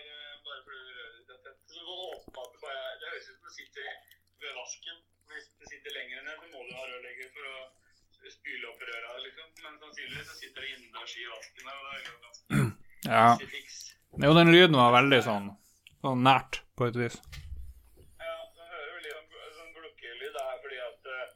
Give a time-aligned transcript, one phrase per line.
[0.00, 1.58] glukkinga er eh, bare fordi du rører deg tett.
[1.70, 3.88] Så du må håpe at det bare Det høres ut som du sitter
[4.40, 4.96] ved vasken.
[5.30, 9.12] Hvis det sitter lenger ned, så må du ha rørlegger for å spyle opp røra,
[9.24, 9.48] liksom.
[9.64, 12.66] Men sannsynligvis så sitter det innendørs i vasken her, og det er jo ganske
[13.10, 13.28] Ja.
[13.52, 13.78] fiks.
[14.24, 15.46] Jo, den lyden var veldig sånn,
[16.02, 17.16] sånn nært, på et vis.
[18.20, 20.32] Ja, du hører vel litt sånn, sånn glukkelyd.
[20.36, 21.30] Det er fordi at eh,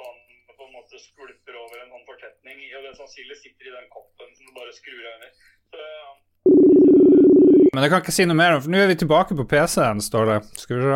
[0.00, 0.22] vann
[0.54, 4.34] på en måte skvulper over en sånn fortetning, og det sannsynligvis sitter i den koppen
[4.38, 5.36] som du bare skrur av under.
[5.74, 6.10] Så ja.
[7.74, 10.28] Men jeg kan ikke si noe mer, for nå er vi tilbake på PC-en, står
[10.30, 10.36] det.
[10.62, 10.90] Skal vi se.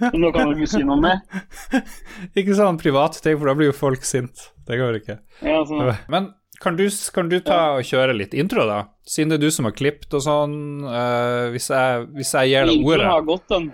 [0.00, 1.18] Så nå kan du ikke si noe mer?
[2.40, 4.36] ikke sånn private ting, for da blir jo folk sint.
[4.66, 5.16] Det går ikke.
[5.46, 5.92] Ja, sånn.
[6.10, 6.22] Men
[6.64, 8.78] kan du, kan du ta og kjøre litt intro, da?
[9.06, 10.54] Siden det er du som har klippet og sånn.
[10.82, 13.64] Uh, hvis, jeg, hvis jeg gir deg Introen har gått, den.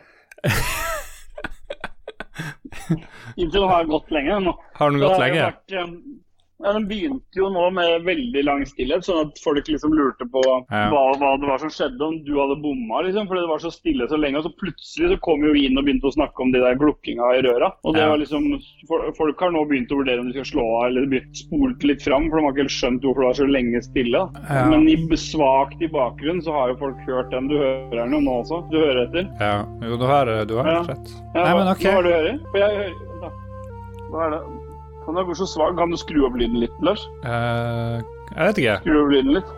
[3.40, 4.52] Introen har gått lenge nå.
[4.76, 5.42] Har den gått lenge?
[5.46, 5.86] vært, eh,
[6.62, 10.42] Ja, Den begynte jo nå med veldig lang stillhet, sånn at folk liksom lurte på
[10.44, 10.90] Ja.
[10.92, 13.26] hva, hva det var som skjedde, om du hadde bomma, liksom.
[13.30, 14.36] Fordi det var så stille så lenge.
[14.36, 17.30] Og så plutselig så kom jo inn og begynte å snakke om de der glukkinga
[17.38, 17.72] i røra.
[17.84, 18.08] Og det Ja.
[18.10, 18.60] var liksom
[19.16, 22.28] Folk har nå begynt å vurdere om de skal slå av eller spolt litt fram,
[22.28, 24.20] for de har ikke helt skjønt hvorfor det var så lenge stille.
[24.50, 24.68] Ja.
[24.68, 27.48] Men i svakt i bakgrunnen så har jo folk hørt den.
[27.48, 28.70] Du hører den jo nå også.
[28.70, 29.28] Du hører etter.
[29.40, 29.64] Ja.
[29.82, 31.08] Jo, du har, du har rett.
[31.34, 31.78] Ja, Nei, men ok.
[31.78, 32.40] hva er det du hører?
[32.50, 33.30] For jeg hører da.
[34.10, 34.59] Hva er det?
[35.10, 35.74] Kan er så svak?
[35.76, 37.02] Kan du skru opp lyden litt, Lars?
[37.24, 37.98] Uh,
[38.36, 38.76] jeg vet ikke.
[38.84, 39.50] Skru opp lyden litt.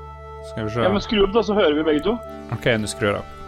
[0.53, 0.81] Skal vi se.
[0.87, 2.17] Ja, men skru opp, da, så hører vi begge to.
[2.57, 3.39] Ok, nå skrur jeg opp.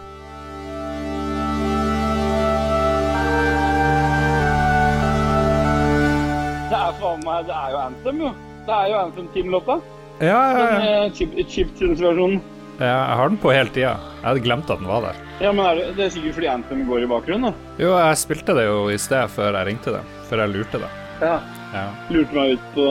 [6.71, 8.31] Det er faen meg Det er jo Anthem, jo.
[8.65, 9.75] Det er jo Anthem Team-låta.
[10.23, 10.93] Ja, ja, Den ja.
[11.05, 12.39] eh, chip- chiptunes-versjonen.
[12.79, 13.91] ja, jeg har den på hele tida.
[14.21, 15.19] Jeg hadde glemt at den var der.
[15.43, 17.73] Ja, men er det, det er sikkert fordi Anthem går i bakgrunnen, da.
[17.83, 20.01] Jo, jeg spilte det jo i sted før jeg ringte det.
[20.29, 20.89] Før jeg lurte det.
[21.21, 21.35] Ja.
[21.75, 21.89] Ja.
[22.09, 22.85] Lurte meg ut på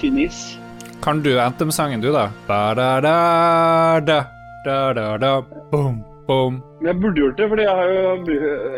[0.00, 0.38] tynn is.
[1.00, 2.26] Kan du Anthem-sangen, du, da?
[2.48, 5.32] Da-da-da-da-da-da-da.
[5.70, 6.62] boom, boom.
[6.80, 8.02] Men jeg burde gjort det, fordi jeg, jo,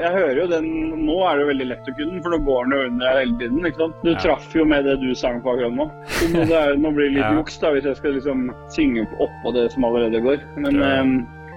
[0.00, 0.66] jeg hører jo den
[1.04, 3.08] Nå er det jo veldig lett å kunne den, for nå går den jo under
[3.18, 3.58] hele tiden.
[3.66, 3.96] ikke sant?
[4.04, 4.18] Du Ja.
[4.22, 5.86] traff jo med det du sang på akkurat nå.
[6.20, 7.32] Så nå, det er, nå blir det litt Ja.
[7.36, 8.38] juks da, hvis jeg skal liksom
[8.76, 10.38] synge oppå det som allerede går.
[10.56, 10.84] Men Ja.
[11.02, 11.08] eh,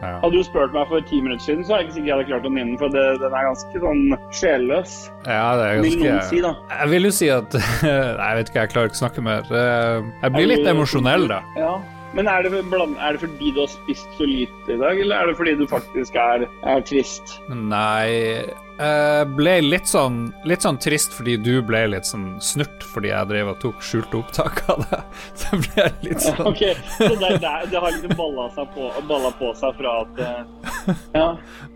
[0.04, 0.20] Ja.
[0.24, 2.30] hadde du spurt meg for ti minutter siden, så er jeg ikke sikkert jeg hadde
[2.32, 4.04] klart å nynne den, for det, den er ganske sånn
[4.40, 4.94] sjelløs.
[5.26, 6.44] ja, det er ganske Vil si.
[6.44, 7.58] Jeg vil jo si at
[8.20, 9.52] Nei, jeg vet ikke, jeg klarer ikke å snakke mer.
[9.52, 11.42] Eh, Jeg blir litt emosjonell, da.
[11.60, 11.74] Ja.
[12.14, 15.32] Men er det, er det fordi du har spist så lite i dag, eller er
[15.32, 17.40] det fordi du faktisk er, er trist?
[17.50, 18.44] Nei
[18.78, 20.20] Jeg ble litt sånn
[20.50, 24.18] Litt sånn trist fordi du ble litt sånn snurt fordi jeg drev og tok skjulte
[24.22, 25.00] opptak av det.
[25.42, 26.64] Så ble jeg litt sånn Ok,
[26.98, 28.48] så det, der, det har liksom balla,
[28.78, 31.28] på, balla på seg fra at eh, Ja.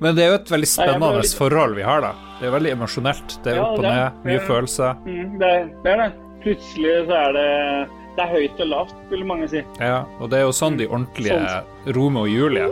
[0.01, 2.13] Men det er jo et veldig Nei, spennende litt- forhold vi har, da.
[2.41, 3.37] Det er veldig emosjonelt.
[3.45, 4.97] Det er Ja, opp og det ned, mye det er- følelser.
[5.05, 5.51] Mm, det,
[5.85, 6.09] det er det.
[6.45, 7.47] Plutselig så er det
[8.17, 9.61] Det er høyt og lavt, vil mange si.
[9.77, 11.37] Ja, og det er jo sånn de ordentlige
[11.93, 12.65] Rome og Julie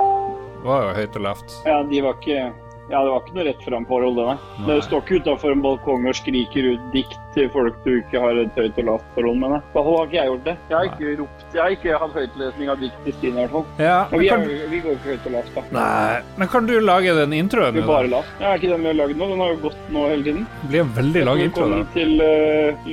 [0.65, 1.57] var jo høyt og lavt.
[1.67, 2.47] Ja, de var ikke
[2.89, 4.65] ja, det var ikke noe rett fram-forhold, det, nei.
[4.67, 8.37] Du står ikke utafor en balkong og skriker ut dikt til folk du ikke har
[8.39, 9.55] et høyt og lavt forhold med.
[9.75, 10.55] I har ikke jeg gjort det.
[10.69, 13.55] Jeg har ikke ropt Jeg har ikke hatt høytlesning av dikt til Stine, i hvert
[13.55, 13.65] fall.
[13.81, 15.65] Ja, Og vi, kan, er, vi går ikke høyt og lavt, da.
[15.79, 17.75] nei, men kan du lage den introen?
[17.75, 18.33] Vi bare lavt.
[18.39, 19.29] Ja, er ikke den vi har lagd nå?
[19.33, 20.49] Den har jo gått nå hele tiden.
[20.61, 21.83] Det blir en veldig lang intro, da.
[21.95, 22.89] Til uh,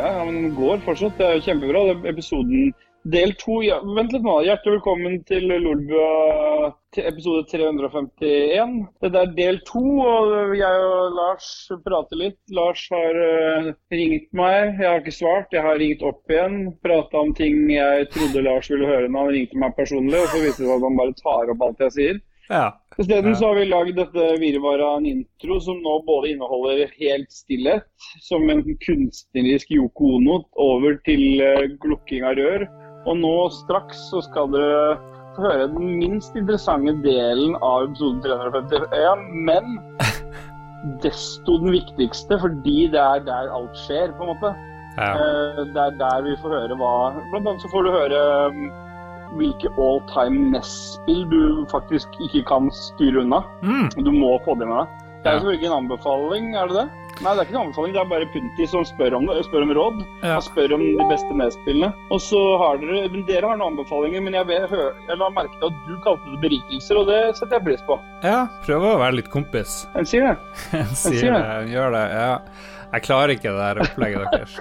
[0.00, 1.18] Ja, men den går fortsatt.
[1.20, 1.84] Det er kjempebra.
[1.90, 3.60] Det er episoden del to.
[3.64, 4.36] Ja, vent litt nå.
[4.44, 6.70] Hjertelig velkommen til Lolbua
[7.00, 8.74] episode 351.
[9.00, 11.50] Dette er del to, og jeg og Lars
[11.86, 12.38] prater litt.
[12.54, 14.80] Lars har uh, ringt meg.
[14.80, 15.54] Jeg har ikke svart.
[15.54, 16.74] Jeg har ringt opp igjen.
[16.84, 20.42] Prata om ting jeg trodde Lars ville høre når han ringte meg personlig, og så
[20.42, 22.20] viser det seg at han bare tar opp alt jeg sier.
[22.50, 22.68] Ja.
[22.98, 27.30] Isteden så har vi lagd dette virvaret av en intro som nå både inneholder helt
[27.32, 27.86] stillhet,
[28.26, 32.66] som en kunstnerisk Yoko Ono, over til eh, glukking av rør.
[33.08, 34.98] Og nå straks så skal dere
[35.36, 39.78] få høre den minst interessante delen av episode 351, men
[41.04, 44.52] desto den viktigste, fordi det er der alt skjer, på en måte.
[44.98, 45.10] ja.
[45.14, 46.92] Eh, Det er der vi får høre hva
[47.30, 48.62] Blant annet så får du høre um,
[49.38, 53.44] hvilke all time NES-spill du faktisk ikke kan styre unna.
[53.62, 53.90] Mm.
[54.04, 54.96] Du må få det med deg.
[55.22, 56.88] Det er selvfølgelig en anbefaling, er det det?
[57.20, 59.64] Nei, det er ikke noen anbefaling, det er bare Punti som spør om det, spør
[59.66, 59.98] om råd.
[60.22, 60.30] Ja.
[60.38, 61.90] Han spør om de beste NES-spillene.
[62.16, 65.52] Og så har dere men Dere har noen anbefalinger, men jeg, vet, jeg la merke
[65.60, 67.98] til at du kalte det berikelser, og det setter jeg pris på.
[68.24, 69.82] ja, prøver å være litt kompis.
[70.00, 70.36] En sier det.
[71.02, 72.04] Sier sier det, gjør det.
[72.16, 72.32] Ja.
[72.90, 74.52] Jeg klarer ikke det der opplegget deres.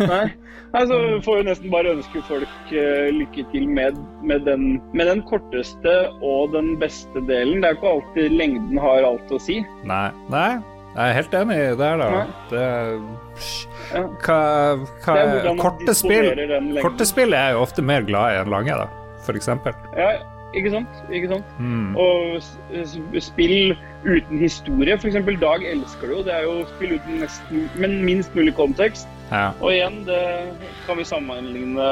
[0.00, 0.26] Nei.
[0.70, 0.96] Nei, så
[1.26, 5.94] får jo nesten bare ønske folk eh, lykke til med, med, den, med den korteste
[6.22, 7.58] og den beste delen.
[7.62, 9.60] Det er ikke alltid lengden har alt å si.
[9.88, 10.04] Nei.
[10.30, 10.60] Nei.
[10.90, 12.22] Jeg er helt enig i det der, da.
[12.50, 12.62] Det
[13.90, 14.00] Ja.
[14.22, 14.38] hva,
[15.04, 16.26] hva Det er korte, spill,
[16.82, 18.88] korte spill er jeg jo ofte mer glad i enn lange, da,
[19.26, 19.74] for eksempel.
[19.98, 20.10] Ja,
[20.56, 21.00] ikke sant?
[21.14, 21.54] Ikke sant?
[21.58, 21.94] Mm.
[21.96, 22.40] Og
[23.22, 25.18] spill uten historie, f.eks.
[25.40, 26.22] Dag elsker det jo.
[26.26, 29.08] Det er jo spill uten nesten, men minst mulig kontekst.
[29.30, 29.52] Ja.
[29.62, 30.18] Og igjen, det
[30.88, 31.84] kan vi sammenligne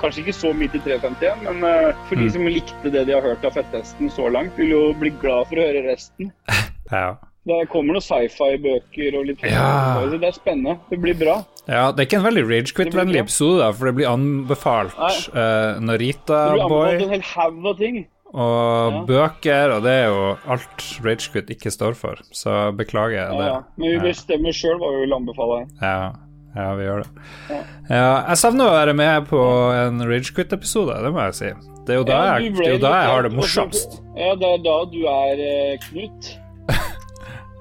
[0.00, 2.30] Kanskje ikke så mye til 351, men eh, for de Mm.
[2.32, 5.60] som likte det de har hørt av Fettesten så langt, vil jo bli glad for
[5.60, 6.32] å høre resten.
[6.88, 7.18] Ja.
[7.48, 9.96] Det kommer noen sci-fi-bøker og litt Ja.
[10.02, 10.76] så Det er spennende.
[10.90, 11.38] Det blir bra.
[11.68, 15.82] ja, det er ikke en veldig ragequit-vennlig episode, da, for det blir anbefalt uh, Det
[15.88, 17.98] Narita blir anbefalt Boy en hel haug av ting.
[18.34, 19.02] og Ja.
[19.08, 23.46] bøker, og det er jo alt ragequit ikke står for, så beklager jeg det.
[23.48, 23.60] ja.
[23.78, 25.62] Men vi bestemmer sjøl hva vi vil anbefale.
[25.80, 26.12] Ja,
[26.56, 27.24] ja, vi gjør det.
[27.48, 27.62] Ja.
[27.88, 29.40] Ja, jeg savner å være med på
[29.72, 31.50] en Ragequit-episode, det må jeg si.
[31.88, 33.96] Det er jo da, jeg, det er jo da jeg har det morsomst.
[34.18, 36.28] Ja, det er da du er eh, Knut.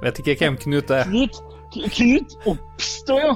[0.01, 1.03] Vet ikke hvem Knut er.
[1.09, 1.39] Knut,
[1.97, 3.35] Knut oppstår jo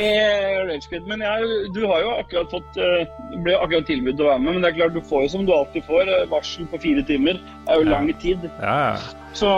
[0.00, 3.10] Ragequid, men jeg, du har jo akkurat fått eh,
[3.44, 5.52] ble akkurat tilbudt å være med, men det er klart du får jo som du
[5.52, 7.40] alltid får, eh, varsel på fire timer.
[7.66, 7.90] Det er jo Ja.
[7.96, 8.46] lang tid.
[8.62, 8.96] Ja, ja.
[9.36, 9.50] Så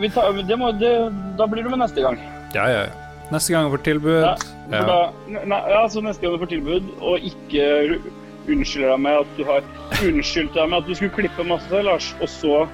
[0.00, 0.92] vi tar, det må, det,
[1.40, 2.20] da blir du med neste gang.
[2.54, 2.82] ja, ja.
[2.84, 2.98] ja.
[3.32, 4.34] Neste gang du får tilbud Ja,
[4.70, 4.82] ja.
[4.84, 4.98] da,
[5.48, 7.98] ne, ja, så neste gang du får tilbud, og ikke
[8.52, 9.62] unnskylder deg med at du har
[10.04, 12.66] unnskyldt deg med at du skulle klippe masse, Lars, og så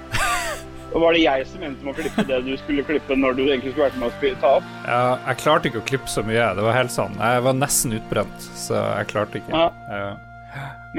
[0.92, 3.74] var det jeg som endte med å klippe det du skulle klippe når du egentlig
[3.74, 4.70] skulle vært med å ta opp.
[4.86, 6.46] ja, jeg klarte ikke å klippe så mye.
[6.56, 7.18] Det var helt sånn.
[7.20, 9.52] Jeg var nesten utbrent, så jeg klarte ikke.
[9.52, 9.68] Ja.
[9.92, 10.10] Ja.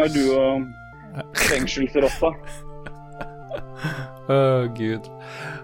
[0.06, 2.34] er du og fengselsrotta.
[4.30, 4.38] Å,
[4.78, 5.10] gud.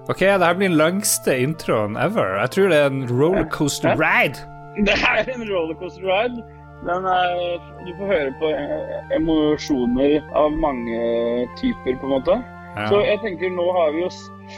[0.10, 2.39] OK, det her blir den lengste introen ever.
[2.42, 4.42] Jeg tror det er en rollercoaster ride.
[4.88, 6.42] Det er en rollercoaster ride.
[6.86, 10.98] Den er, du får høre på eh, emosjoner av mange
[11.62, 12.36] typer, på en måte.
[12.75, 12.89] Ja.
[12.92, 14.10] Så jeg tenker nå har vi jo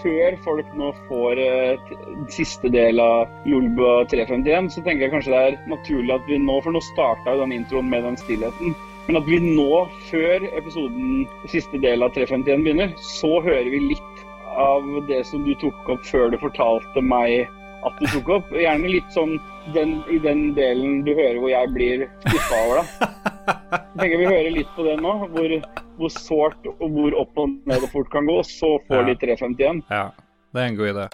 [0.01, 1.91] Før folk nå får eh,
[2.33, 6.57] siste del av Lolbua 351, så tenker jeg kanskje det er naturlig at vi nå
[6.65, 8.75] For nå starta jo den introen med den stillheten.
[9.07, 14.25] Men at vi nå, før episoden siste del av 351 begynner, så hører vi litt
[14.59, 17.47] av det som du tok opp før du fortalte meg
[17.87, 18.51] at du tok opp.
[18.51, 19.37] Gjerne litt sånn
[19.75, 22.93] den, i den delen du hører hvor jeg blir skuffa over deg.
[23.47, 25.53] Jeg tenker Vi hører litt på det nå, hvor,
[25.97, 28.39] hvor sårt og hvor opp og ned og fort kan gå.
[28.45, 29.05] Så får Ja.
[29.09, 29.83] de 351.
[29.89, 30.11] Ja,
[30.53, 31.07] det er en god idé.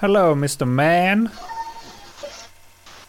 [0.00, 0.64] Hello, Mr.
[0.66, 1.28] Man.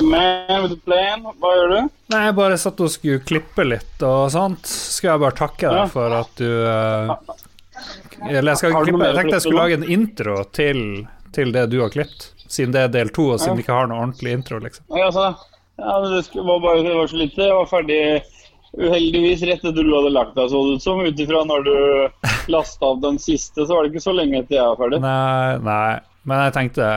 [0.02, 1.90] Man with a plan, hva gjør du?
[2.14, 4.66] Nei, jeg bare satt og skulle klippe litt og sånt.
[4.70, 5.86] Skal jeg bare takke deg Ja.
[5.92, 7.16] for at du uh,
[8.30, 11.82] Eller jeg skal klippe Jeg tenkte jeg skulle lage en intro til, til det du
[11.84, 12.30] har klippet.
[12.50, 13.60] Siden det er del to, og siden Ja.
[13.60, 14.86] vi ikke har noe ordentlig intro, liksom.
[14.96, 15.36] Ja, altså,
[15.78, 17.44] ja, det var bare det var så lite.
[17.46, 18.24] Jeg var ferdig
[18.78, 21.02] uheldigvis rett etter du hadde lagt deg, så det ut som.
[21.06, 21.76] Ut ifra når du
[22.54, 25.02] lasta av den siste, så var det ikke så lenge etter jeg var ferdig.
[25.06, 26.00] Nei, nei.
[26.30, 26.88] Men jeg tenkte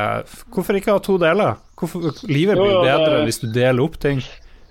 [0.53, 1.55] Hvorfor ikke ha to deler?
[1.79, 4.21] Hvorfor, livet blir jo, det- bedre hvis du deler opp ting.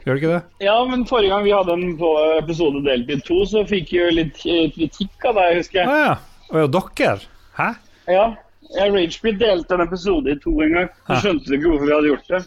[0.01, 0.65] Gjør det ikke det?
[0.65, 4.15] Ja, men forrige gang vi hadde en på episode i to, så fikk jeg jo
[4.17, 6.15] litt eh, kritikk av deg, husker Å ah, ja.
[6.51, 7.19] Og ja, dere?
[7.57, 7.67] Hæ?
[8.09, 8.25] Ja,
[8.71, 10.89] Ragebreed delte en episode i to en gang.
[11.07, 12.41] Så skjønte du ikke hvorfor vi hadde gjort det.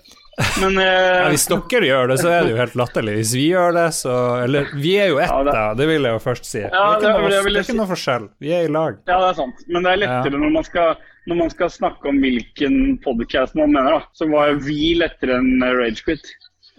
[0.61, 0.85] Men eh,
[1.25, 3.15] Ja, hvis dere gjør det, så er det jo helt latterlig.
[3.21, 5.65] Hvis vi gjør det, så Eller vi er jo ett, Ja, det- da.
[5.79, 6.59] Det vil jeg jo først si.
[6.65, 8.29] Det er ikke, noe, det er ikke noe forskjell.
[8.43, 8.97] Vi er i lag.
[9.07, 9.63] Ja, det er sant.
[9.69, 10.43] Men det er lettere Ja.
[10.45, 10.97] når, man skal,
[11.31, 14.03] når man skal snakke om hvilken podcast man mener, da.
[14.19, 16.25] Så var vi lettere enn Ragequit.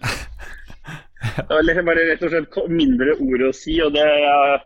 [1.36, 4.04] Det var liksom bare rett og slett mindre ord å si, og det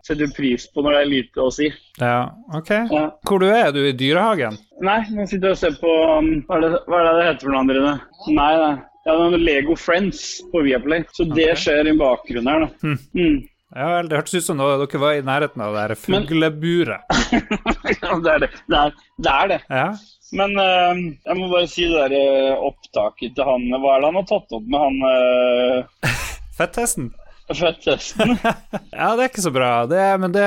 [0.06, 1.68] setter pris på når det er lite å si.
[2.00, 2.72] Ja, OK.
[2.90, 3.04] Ja.
[3.26, 3.80] Hvor du er du?
[3.86, 4.58] I dyrehagen?
[4.82, 7.28] Nei, nå sitter jeg og ser på um, Hva er det, hva er det det
[7.28, 7.94] heter for noe, Andrine?
[8.34, 8.74] Nei, nei.
[9.06, 11.06] Ja, det er Lego Friends på Viaplay.
[11.16, 11.62] Så det Ok.
[11.62, 12.70] skjer i bakgrunnen her, da.
[12.84, 12.98] Hm.
[13.16, 13.40] Mm.
[13.70, 17.04] Ja vel, det hørtes ut som dere var i nærheten av det her fugleburet.
[18.02, 18.48] ja, det er det.
[18.66, 19.28] Det er det.
[19.30, 19.60] Er det.
[19.70, 19.84] Ja.
[20.34, 24.10] Men uh, jeg må bare si det der eh, opptaket til han Hva er det
[24.10, 26.10] han har tatt opp med han uh,
[26.60, 27.10] Fettesten?
[27.50, 28.36] fettesten?
[28.94, 29.70] Ja, det er ikke så bra.
[29.90, 30.44] Det, er- men det,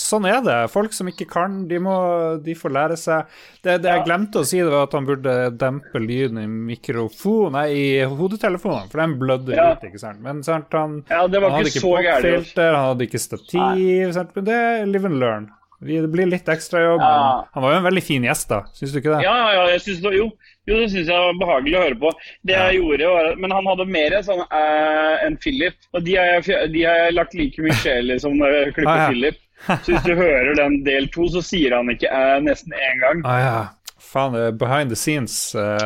[0.00, 0.54] sånn er det.
[0.72, 1.92] Folk som ikke kan, de, må,
[2.40, 3.34] de får lære seg
[3.66, 7.52] Det, det jeg glemte å si, det var at han burde dempe lyden i mikrofon,
[7.58, 9.74] nei, i hodetelefonene, for den blødde Ja.
[9.76, 10.22] ut, ikke sant.
[10.24, 14.32] Men sant, han, Ja, han hadde ikke popfilter, han hadde ikke stativ, sant?
[14.38, 15.50] men det er live and learn.
[15.78, 16.98] Det blir litt ekstrajobb.
[17.00, 17.44] Ja.
[17.54, 18.64] Han var jo en veldig fin gjest, da.
[18.74, 19.20] Syns du ikke det?
[19.22, 20.24] Ja, ja, ja, jeg synes det, jo,
[20.66, 22.10] jo, det syns jeg var behagelig å høre på.
[22.42, 22.64] Det Ja.
[22.66, 25.76] jeg gjorde var, Men han hadde mer sånn uh, enn Philip.
[25.94, 28.74] Og de har, jeg, de har jeg lagt like mye sjel i som når jeg
[28.74, 29.08] klipper Ah, ja.
[29.12, 29.38] Philip.
[29.84, 33.22] Så hvis du hører den del to, så sier han ikke uh, nesten én gang.
[33.26, 33.58] Ah, ja.
[34.08, 35.54] Faen, det er behind the scenes.
[35.54, 35.78] Uh.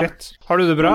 [0.00, 0.32] Shit.
[0.48, 0.92] Har du det bra?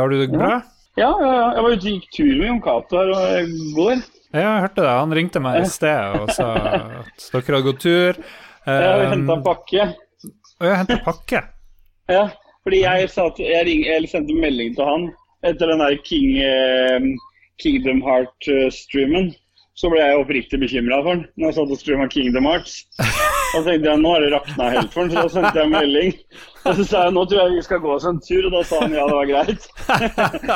[0.00, 0.62] Har du det bra?
[0.96, 1.48] Ja, ja, ja.
[1.58, 3.98] Jeg var ute og gikk tur med Jon Cato her i går.
[4.34, 4.94] Ja, jeg hørte det.
[4.98, 8.18] Han ringte meg i sted og sa at dere hadde gått tur.
[8.66, 9.84] Jeg har Um, henta pakke.
[10.58, 11.42] Å jeg henta pakke.
[12.10, 12.24] Ja,
[12.66, 15.08] fordi jeg, jeg, ring, jeg sendte melding til han
[15.46, 17.06] etter den der King, eh,
[17.62, 19.30] Kingdom Heart-streamen.
[19.76, 22.80] Så ble jeg oppriktig bekymra for han når jeg satt og streama Kingdom Hearts.
[23.56, 26.10] Da tenkte jeg nå har det rakna helt for ham, så da sendte jeg melding.
[26.66, 28.62] Og så sa jeg nå tror jeg vi skal gå oss en tur, og da
[28.66, 29.66] sa han ja, det var greit.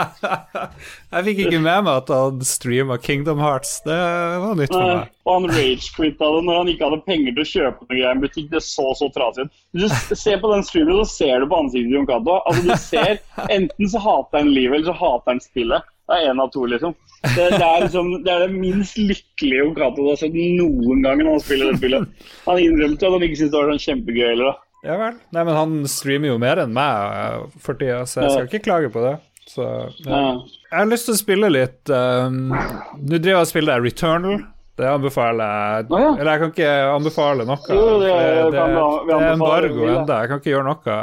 [1.14, 3.76] jeg fikk ikke med meg at han streama Kingdom Hearts.
[3.86, 3.96] Det
[4.42, 5.14] var nytt for meg.
[5.24, 8.10] Og han rage-quitta det når han ikke hadde penger til å kjøpe noe greier i
[8.10, 8.50] en butikk.
[8.50, 9.62] Det så så trasig ut.
[9.78, 9.86] Du
[10.18, 12.40] ser på den streamen, så ser du på ansiktet til Jon Cato.
[12.50, 15.90] Altså, du ser Enten så hater han livet, eller så hater han spillet.
[16.10, 16.96] Det er én av to, liksom.
[17.22, 21.36] Det, det, er liksom, det, er det minst lykkelige Okato har sett noen gang når
[21.36, 22.26] han spiller det spillet.
[22.48, 24.50] Han innrømte at han ikke syntes det var sånn kjempegøy heller.
[24.50, 24.66] da.
[24.88, 25.18] Ja vel.
[25.36, 28.64] Nei, men han streamer jo mer enn meg eh, for tida, så jeg skal ikke
[28.66, 29.14] klage på det.
[29.50, 29.66] Så,
[30.06, 30.22] ja.
[30.70, 34.42] Jeg har lyst til å spille litt um, Nå driver jeg og spiller Returnal.
[34.80, 35.88] Det anbefaler jeg.
[35.90, 36.12] Ah, ja.
[36.14, 37.58] Eller jeg kan ikke anbefale noe.
[37.68, 38.62] Jo, det, det, det,
[39.10, 40.04] det er embargo ennå.
[40.08, 40.94] Jeg kan ikke gjøre noe.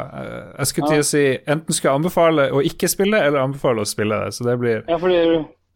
[0.58, 1.22] Jeg skulle til å si
[1.54, 4.34] enten skal jeg anbefale å ikke spille, eller anbefale å spille det.
[4.34, 5.20] Så det blir Ja, fordi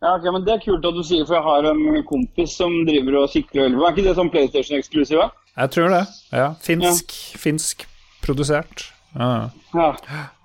[0.02, 2.74] ja, okay, men Det er kult at du sier, for jeg har en kompis som
[2.88, 3.76] driver og sikler øl.
[3.78, 5.22] Er ikke det sånn PlayStation-eksklusiv?
[5.52, 6.02] Jeg tror det.
[6.34, 6.48] Ja.
[6.64, 7.38] Finsk, ja.
[7.44, 7.84] finsk
[8.24, 8.88] produsert.
[9.14, 9.28] Ja.
[9.76, 9.92] Ja.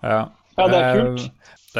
[0.03, 0.19] ja.
[0.59, 1.25] ja det er kult.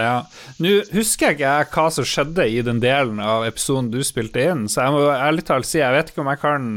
[0.02, 0.18] Ja.
[0.64, 4.66] Nå husker jeg ikke hva som skjedde i den delen av episoden du spilte inn,
[4.72, 6.68] så jeg må ærlig talt si jeg vet ikke om jeg kan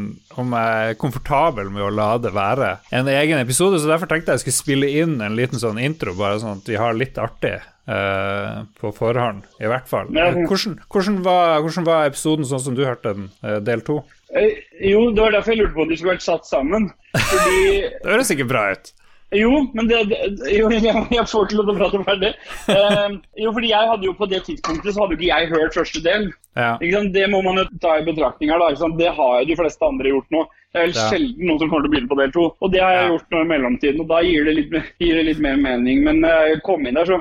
[0.40, 4.32] Om jeg er komfortabel med å la det være en egen episode, så derfor tenkte
[4.32, 7.18] jeg jeg skulle spille inn en liten sånn intro, bare sånn at vi har litt
[7.20, 7.58] artig
[7.90, 10.10] uh, på forhånd, i hvert fall.
[10.12, 14.00] Hvordan, hvordan, var, hvordan, var, episoden sånn som du hørte den, uh, del to?
[14.30, 14.62] Eh,
[14.92, 16.90] jo, det var derfor jeg lurte på om de skulle vært satt sammen.
[17.16, 17.60] Fordi
[18.02, 18.92] Det høres ikke bra ut.
[19.30, 19.98] Jo, men det,
[20.50, 22.30] jo, jeg, får ikke lov til å prate ferdig.
[22.66, 26.02] Uh, jo, fordi jeg hadde jo På det tidspunktet så hadde ikke jeg hørt første
[26.04, 26.30] del.
[26.58, 26.72] Ja.
[27.14, 28.62] Det må man jo ta i betraktning her.
[28.62, 30.44] da, Det har jo de fleste andre gjort nå.
[30.70, 31.06] Det er vel ja.
[31.12, 32.48] sjelden noen som kommer til å begynne på del to.
[32.58, 33.12] Og det har jeg ja.
[33.14, 36.02] gjort nå i mellomtiden, og da gir det litt, gir det litt mer mening.
[36.06, 37.20] Men uh, jeg kom inn der, så,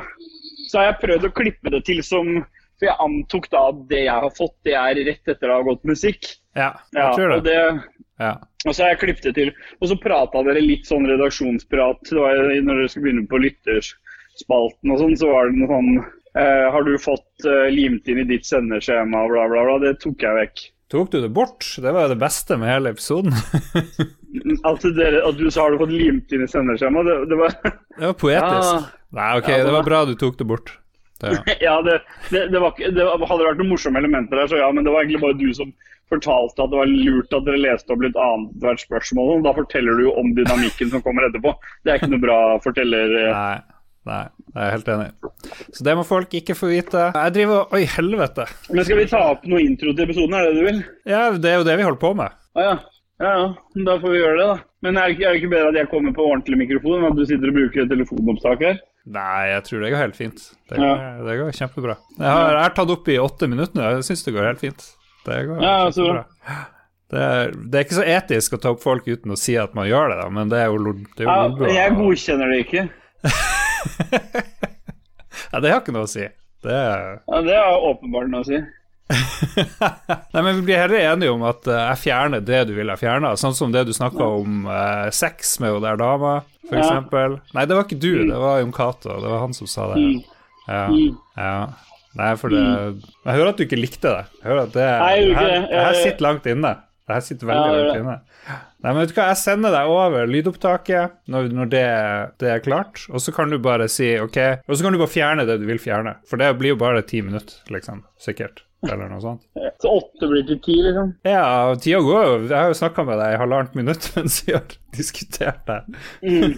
[0.66, 2.39] så har jeg prøvd å klippe det til som
[2.80, 5.66] For jeg antok da at det jeg har fått, det er rett etter å ha
[5.68, 6.34] gått musikk.
[6.58, 7.38] Ja, jeg tror det.
[7.38, 7.58] Og det
[8.20, 8.34] ja.
[8.68, 9.51] Og så har jeg klippet det til.
[9.80, 12.01] Og så prata dere litt sånn redaksjonsprat.
[12.10, 15.94] Det var når dere skulle begynne på lytterspalten og sånn, så var det noe sånn
[16.01, 19.80] eh, Har du fått eh, limt inn i ditt sendeskjema, bla, bla, bla.
[19.86, 20.66] Det tok jeg vekk.
[20.89, 21.68] Tok du det bort?
[21.78, 23.36] Det var jo det beste med hele episoden.
[24.70, 27.56] at, dere, at, du sa har du fått limt inn i sendeskjemaet, det, det, var
[27.63, 28.72] Det var poetisk.
[28.74, 28.80] Ja.
[29.20, 30.74] Nei, ok, ja, det, var bra du tok det bort.
[31.22, 32.00] Det, ja, ja det,
[32.32, 35.24] det, var, det, hadde vært noen morsomme elementer der, så ja, men det var egentlig
[35.24, 35.72] bare du som
[36.12, 39.44] fortalte at det var lurt at dere leste opp litt annethvert spørsmål.
[39.46, 41.56] Da forteller du jo om dynamikken som kommer etterpå.
[41.84, 43.20] Det er ikke noe bra forteller...
[43.24, 43.36] Eh.
[43.36, 43.75] Nei.
[44.08, 44.24] Nei,
[44.56, 45.10] jeg er helt enig.
[45.75, 47.10] Så det må folk ikke få vite.
[47.13, 48.46] Jeg driver Oi, helvete.
[48.72, 50.80] Men skal vi ta opp noe intro til episoden, er det det du vil?
[51.12, 52.38] Ja, det er jo det vi holder på med.
[52.56, 52.78] Ah, ja.
[53.20, 53.48] Ja, ja.
[53.86, 54.58] Da får vi gjøre det, da.
[54.88, 57.10] Men er det, ikke, er det ikke bedre at jeg kommer på ordentlig mikrofon enn
[57.12, 58.80] at du sitter og bruker telefonopptak her?
[59.10, 60.46] Nei, jeg tror det går helt fint.
[60.70, 61.12] Det går, ja.
[61.28, 61.98] det går kjempebra.
[62.16, 63.92] Jeg har, jeg har tatt opp i åtte minutter nå.
[63.98, 64.88] Jeg syns det går helt fint.
[65.26, 66.24] Det går ja, så bra.
[67.10, 69.74] Det er, det er, ikke så etisk å ta opp folk uten å si at
[69.78, 72.60] man gjør det, da, men det er jo, det er jo ja, Jeg godkjenner det
[72.68, 72.84] ikke.
[75.52, 76.28] ja, det har ikke noe å si.
[76.62, 78.62] Det er, ja, det har åpenbart noe å si.
[80.34, 82.98] Nei, men Vi blir heller enige om at uh, jeg fjerner det du vil ha
[83.00, 83.34] fjerna.
[83.42, 86.92] Sånn som det du snakka om uh, sex med hun der dama, f.eks.
[86.94, 87.26] Ja.
[87.58, 89.18] Nei, det var ikke du, det var Jon Cato.
[89.18, 90.04] Det var han som sa det.
[90.04, 90.20] Mm.
[90.70, 91.16] Ja, mm.
[91.42, 91.56] ja.
[92.20, 94.24] Nei, for det Jeg hører at du ikke likte det.
[94.42, 96.74] Jeg hører at det, Nei, det, her, det her sitter langt inne.
[97.10, 98.16] Det her sitter veldig ja, langt inne.
[98.80, 101.86] Nei, men vet du hva, jeg sender deg over lydopptaket når, når det,
[102.44, 105.12] det, er klart, og så kan du bare si OK, og så kan du bare
[105.12, 106.20] fjerne det du vil fjerne.
[106.30, 108.06] For det blir jo bare ti minutter, liksom.
[108.22, 108.64] Sikkert.
[108.88, 109.42] Eller noe sånt.
[109.84, 111.12] Så åtte blir til ti, liksom?
[111.28, 111.44] Ja,
[111.84, 112.38] tida går jo.
[112.46, 115.80] Jeg har jo snakka med deg i halvannet minutt mens vi har diskutert det.
[116.24, 116.56] Mm.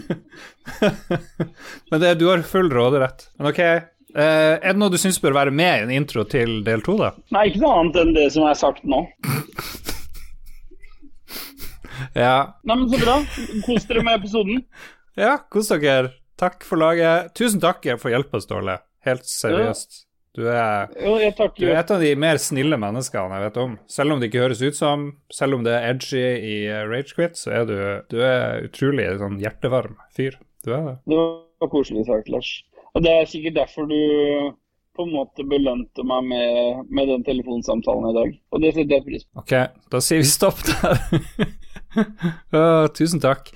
[1.90, 3.26] men det, du har full råderett.
[3.40, 3.64] Men OK,
[4.12, 6.98] Uh, er det noe du syns bør være med i en intro til del to,
[7.00, 7.14] da?
[7.32, 9.06] Nei, ikke noe annet enn det som er sagt nå.
[12.24, 12.36] ja.
[12.68, 13.18] Nei, men så bra.
[13.68, 14.64] Kos dere med episoden.
[15.20, 16.16] Ja, kos dere.
[16.42, 17.36] Takk for laget.
[17.38, 18.80] Tusen takk for hjelpa, Ståle.
[19.06, 20.06] Helt seriøst.
[20.32, 23.74] Du er, jo, du er, et av de mer snille menneskene jeg vet om.
[23.92, 27.36] Selv om det ikke høres ut som, selv om det er edgy i uh, Ragequit,
[27.36, 27.76] så er du,
[28.08, 30.38] du er utrolig sånn hjertevarm fyr.
[30.64, 30.96] Du er det.
[31.12, 32.54] Det var koselig sagt, Lars.
[32.96, 34.00] Og Det er sikkert derfor du
[34.96, 38.34] på en måte belønte meg med, med den telefonsamtalen i dag.
[38.52, 39.46] Og det setter jeg pris på.
[39.46, 39.56] Ok,
[39.94, 41.00] da sier vi stopp der.
[42.56, 43.54] uh, tusen takk.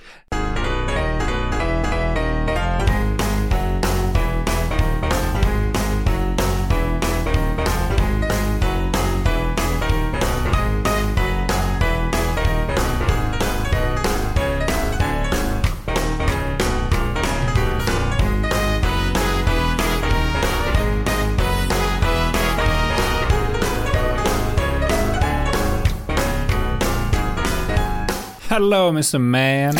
[28.56, 29.20] Hello, Mr.
[29.20, 29.76] Man.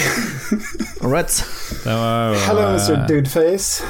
[1.02, 1.46] All right.
[1.84, 3.08] Det var jo Hello, eh, Mr.
[3.08, 3.84] Dudeface.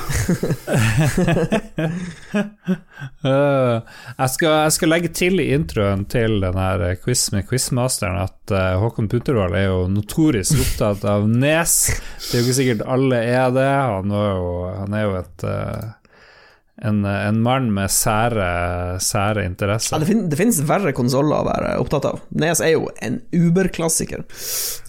[3.26, 3.82] øh,
[4.22, 8.78] jeg, skal, jeg skal legge til i introen til denne quiz med quizmasteren at eh,
[8.78, 11.76] Håkon Puntervold er jo notorisk opptatt av Nes.
[12.28, 13.66] Det er jo ikke sikkert alle er det.
[13.66, 15.82] Han, var jo, han er jo et eh,
[16.84, 21.70] en, en mann med sære, sære Ja, det, fin det finnes verre konsoller å være
[21.80, 22.20] opptatt av.
[22.36, 24.26] Nes er jo en Uber-klassiker.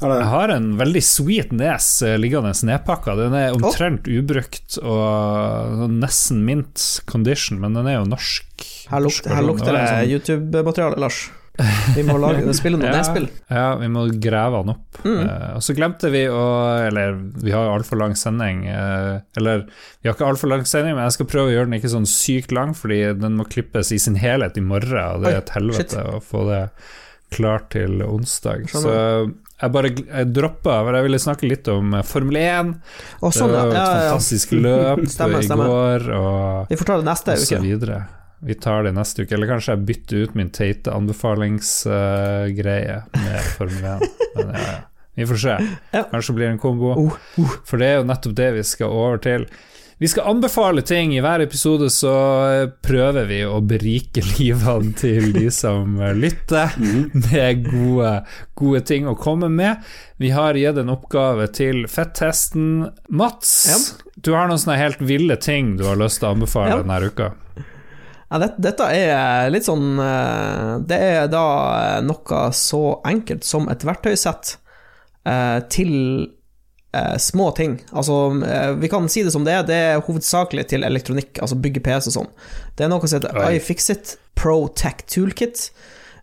[0.02, 0.16] Er?
[0.16, 3.14] Jeg har en veldig sweet nes eh, liggende nedpakka.
[3.20, 8.66] Den er omtrent ubrukt og nesten mint condition, men den er jo norsk.
[8.90, 11.26] Her, norsk lukter, her lukter det sånn- YouTube-materiale, Lars.
[11.96, 12.98] Vi må lage, spille noen Ja.
[12.98, 13.28] nedspill.
[13.48, 14.98] Ja, vi må grave den opp.
[15.04, 15.22] Mm.
[15.24, 16.42] Uh, og så glemte vi å
[16.88, 18.66] Eller, vi har jo altfor lang sending.
[18.68, 19.64] Uh, eller,
[20.02, 22.08] vi har ikke altfor lang sending, men jeg skal prøve å gjøre den ikke sånn
[22.10, 25.56] sykt lang, fordi den må klippes i sin helhet i morgen, og det er et
[25.56, 26.62] helvete å få det
[27.34, 28.68] klart til onsdag.
[28.70, 28.86] Sånn.
[28.86, 28.94] Så
[29.56, 32.74] jeg bare jeg droppa, for jeg ville snakke litt om eh, Formel 1.
[33.24, 35.72] Å, sånn, det var et ja, ja, fantastisk løp Stemmer, i stemmer.
[35.72, 38.00] går, og Vi får ta det neste uke.
[38.46, 43.84] Vi tar det neste uke, eller kanskje jeg bytter ut min teite anbefalingsgreie med Formel
[43.96, 44.00] 1.
[44.36, 44.76] Men ja, ja.
[45.16, 45.56] Vi får se.
[46.10, 46.92] Kanskje blir det en kombo.
[46.92, 47.52] Oh, oh.
[47.64, 49.46] For det er jo nettopp det vi skal over til.
[49.98, 51.14] Vi skal anbefale ting.
[51.16, 52.12] I hver episode så
[52.84, 56.76] prøver vi å berike livene til de som lytter,
[57.16, 58.12] med gode,
[58.60, 59.80] gode ting å komme med.
[60.20, 62.90] Vi har gitt en oppgave til fettesten.
[63.08, 67.00] Mats, du har noen sånne helt ville ting du har lyst til å anbefale denne
[67.08, 67.32] uka.
[68.30, 71.42] Ja, det, dette er litt sånn eh, Det er da
[72.02, 74.56] noe så enkelt som et verktøysett
[75.26, 75.92] eh, til
[76.90, 77.76] eh, små ting.
[77.94, 81.58] Altså, eh, vi kan si det som det er, det er hovedsakelig til elektronikk, altså
[81.62, 82.32] bygge PC og sånn.
[82.74, 85.68] Det er noe som heter iFixit Pro Tech Toolkit.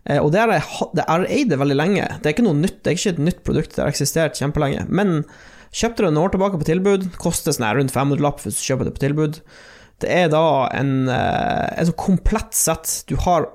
[0.04, 2.04] Eh, Og det har jeg eid veldig lenge.
[2.20, 4.84] Det er ikke noe nytt, det er ikke et nytt produkt, det har eksistert kjempelenge.
[4.92, 5.22] Men
[5.74, 8.90] kjøpte det noen år tilbake på tilbud, koster sånn rundt 500 lapp hvis du kjøper
[8.90, 9.40] det på tilbud.
[10.02, 13.04] Det er da en, eh, en sånn komplett sett.
[13.06, 13.46] Du har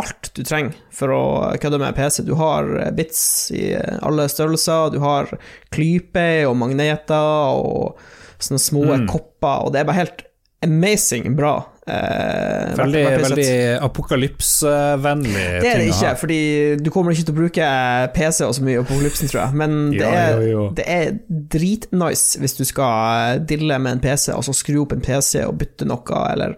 [0.00, 1.22] alt du trenger for å
[1.60, 2.22] kødde med PC.
[2.24, 5.28] Du har eh, bits i alle størrelser, du har
[5.74, 7.98] klyper og magneter og
[8.40, 9.08] sånne små Mm.
[9.10, 10.22] kopper, og det er bare helt
[10.62, 11.66] amazing bra.
[11.88, 16.40] Eh, Veldig, veldig apokalypsevennlig Det er det ikke, fordi
[16.76, 17.70] du kommer ikke til å bruke
[18.14, 19.56] PC og så mye på apokalypsen, tror jeg.
[19.62, 20.66] Men det er, jo, jo.
[20.76, 21.16] det er
[21.56, 25.56] dritnice hvis du skal dille med en PC, og så skru opp en PC og
[25.62, 26.56] bytte noe, eller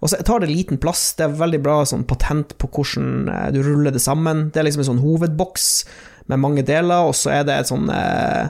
[0.00, 1.14] Og så tar det liten plass.
[1.16, 4.48] Det er veldig bra sånn patent på hvordan eh, du ruller det sammen.
[4.52, 5.68] Det er liksom en sånn hovedboks
[6.32, 8.48] med mange deler, og så er det et sånn eh,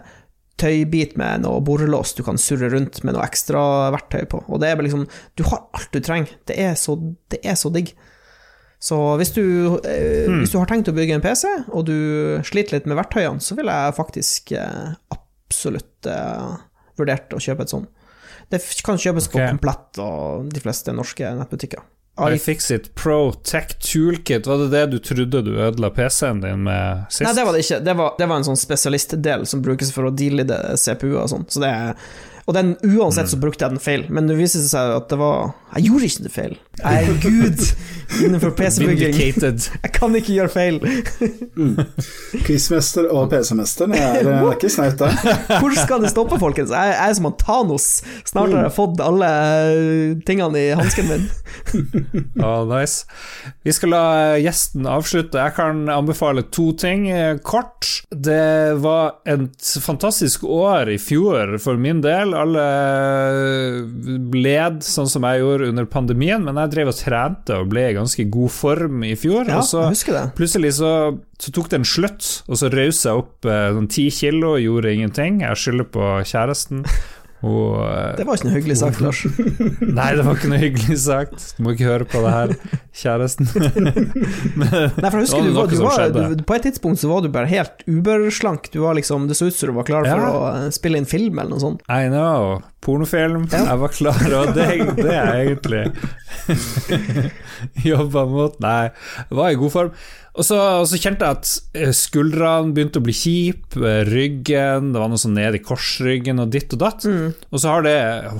[0.64, 3.60] tøybit med noe borrelås du kan surre rundt med noe ekstra
[3.94, 4.40] verktøy på.
[4.48, 6.32] Og det er bare liksom Du har alt du trenger.
[6.48, 6.96] Det er så,
[7.30, 7.92] det er så digg.
[8.84, 9.42] Så hvis du,
[9.88, 10.40] eh, Hmm.
[10.42, 13.56] hvis du har tenkt å bygge en PC, og du sliter litt med verktøyene, så
[13.56, 16.56] vil jeg faktisk eh, absolutt eh,
[16.98, 17.88] vurdert å kjøpe et sånt.
[18.52, 21.80] Det kan kjøpes på Komplett og de fleste norske nettbutikker.
[22.20, 27.26] iFixit Pro Tech Toolkit, var det det du trodde du ødela PC-en din med sist?
[27.26, 27.80] Nei, det var det ikke.
[27.82, 30.46] Det var, det var en sånn spesialistdel som brukes for å deale
[30.78, 31.48] CPU-er og sånn.
[31.50, 31.98] Så det er,
[32.44, 35.54] og den, uansett så brukte jeg den feil, men det viste seg at det var
[35.74, 36.56] Jeg gjorde ikke det feil.
[36.78, 37.62] Jeg er gud
[38.22, 39.16] innenfor PC-bygging.
[39.16, 40.76] Jeg kan ikke gjøre feil.
[42.44, 45.08] Quizmester og PC-mester, det er, er ikke snaut, det.
[45.62, 46.70] Hvor skal det stoppe, folkens?
[46.74, 47.88] Jeg, jeg er som han Thanos.
[48.28, 51.26] Snart har jeg fått alle eh, tingene i hansken min.
[52.44, 53.06] Ah, nice.
[53.64, 54.04] Vi skal la
[54.42, 55.38] gjesten avslutte.
[55.40, 57.06] Jeg kan anbefale to ting
[57.46, 57.88] kort.
[58.10, 62.33] Det var et fantastisk år i fjor for min del.
[62.36, 62.64] Alle
[64.34, 67.96] led sånn som jeg gjorde under pandemien, men jeg drev og trente og ble i
[67.96, 69.48] ganske god form i fjor.
[69.48, 69.86] Ja, og så.
[70.38, 70.92] Plutselig så,
[71.40, 74.94] så tok det en slutt, og så rausa jeg opp eh, sånn ti kilo, gjorde
[74.94, 75.42] ingenting.
[75.46, 76.84] Jeg skylder på kjæresten.
[77.44, 77.76] Og,
[78.16, 79.18] Det var ikke noe hyggelig sagt, Lars.
[79.98, 81.42] nei, det var ikke noe hyggelig sagt.
[81.58, 82.54] Du må ikke høre på det her,
[83.02, 83.50] kjæresten.
[84.56, 84.70] Men,
[85.02, 87.28] Nei, for jeg husker du var du var, du, På et tidspunkt så var du
[87.34, 88.70] bare helt uberslank.
[88.72, 90.30] Du var liksom, Det så ut som du var klar for Ja.
[90.30, 91.84] å eh, spille inn film eller noe sånt.
[91.90, 92.62] I know.
[92.84, 93.46] Pornofilm.
[93.52, 93.62] Ja.
[93.74, 94.66] Jeg var klar, og det,
[95.00, 95.84] det er jeg egentlig
[97.84, 98.58] jobba mot.
[98.64, 98.88] Nei,
[99.34, 99.94] var i god form.
[100.34, 104.90] Og så, og så kjente jeg at eh, skuldrene begynte å bli kjip, eh, ryggen,
[104.90, 107.06] det var noe sånn ned i korsryggen og ditt og datt.
[107.54, 107.98] Og så har det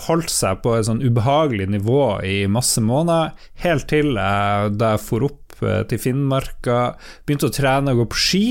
[0.08, 5.04] holdt seg på et sånn ubehagelig nivå i masse måneder, helt til jeg, da jeg
[5.06, 6.80] for opp eh, til Finnmarka,
[7.28, 8.46] begynte å trene og gå på ski.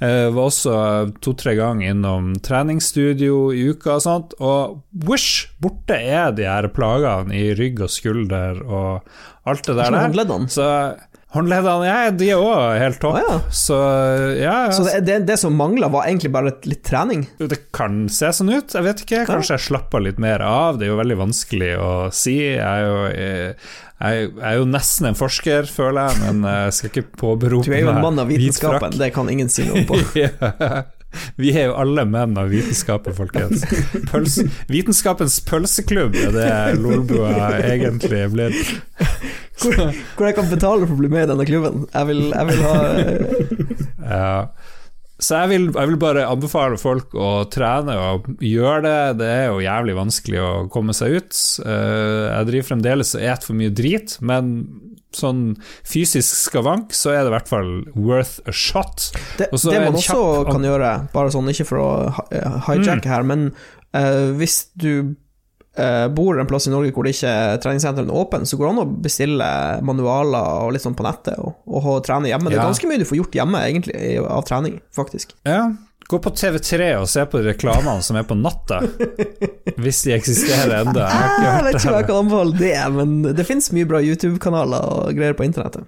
[0.00, 0.74] Jeg var også
[1.20, 7.36] to-tre ganger innom treningsstudio i uka og sånt, og wish, borte er de her plagene
[7.36, 9.04] i rygg og skulder og
[9.44, 9.92] alt det der.
[9.92, 10.48] Der.
[10.52, 10.70] Så
[11.30, 13.14] Håndleddene, ja, de er òg helt topp.
[13.20, 13.34] Ah, ja.
[13.54, 13.76] Så
[14.34, 14.54] ja.
[14.74, 17.22] Så det, det, det som mangla, var egentlig bare litt trening?
[17.38, 19.22] Det kan se sånn ut, jeg vet ikke.
[19.28, 20.80] Kanskje jeg slapper litt mer av.
[20.80, 22.34] Det er jo veldig vanskelig å si.
[22.56, 23.54] Jeg er jo, jeg,
[24.00, 27.84] jeg er jo nesten en forsker, føler jeg, men jeg skal ikke påberope Du er
[27.84, 30.00] jo en mann av vitenskapen, det kan ingen si noe på.
[30.18, 30.88] Ja.
[31.40, 33.64] Vi er jo alle menn av vitenskapen, folkens.
[34.10, 34.36] Pøls,
[34.70, 38.74] vitenskapens pølseklubb er det Lolbua egentlig er blitt.
[39.60, 39.80] Hvor,
[40.16, 41.86] hvor jeg kan betale for å bli med i denne klubben.
[41.92, 43.72] Jeg vil, jeg vil ha eh,
[44.16, 44.34] Ja.
[45.20, 49.00] Så jeg vil, jeg vil bare anbefale folk å trene og gjøre det.
[49.20, 51.40] Det er jo jævlig vanskelig å komme seg ut.
[51.60, 54.54] Eh, Jeg driver fremdeles og et for mye drit, men
[55.16, 55.42] sånn
[55.84, 59.10] fysisk skavank, så er det i hvert fall worth a shot.
[59.36, 61.90] Det, det man også kjapp- kan gjøre, bare sånn ikke for å
[62.30, 63.10] hijacke mm.
[63.10, 63.48] her, men
[63.96, 65.16] uh, hvis du
[66.16, 68.82] bor en plass i Norge hvor det ikke treningssenteret er åpen, så går det an
[68.82, 69.50] å bestille
[69.86, 72.50] manualer og litt sånn på nettet og, og, trene hjemme.
[72.50, 75.34] Det er ganske mye du får gjort hjemme, egentlig, av trening, faktisk.
[75.48, 75.70] Ja,
[76.10, 78.80] gå på TV3 og se på reklamene som er på natta,
[79.82, 81.04] hvis de eksisterer ennå.
[81.04, 84.88] Jeg Jeg vet ikke om jeg kan anbefale det, men det finnes mye bra YouTube-kanaler
[84.94, 85.86] og greier på internettet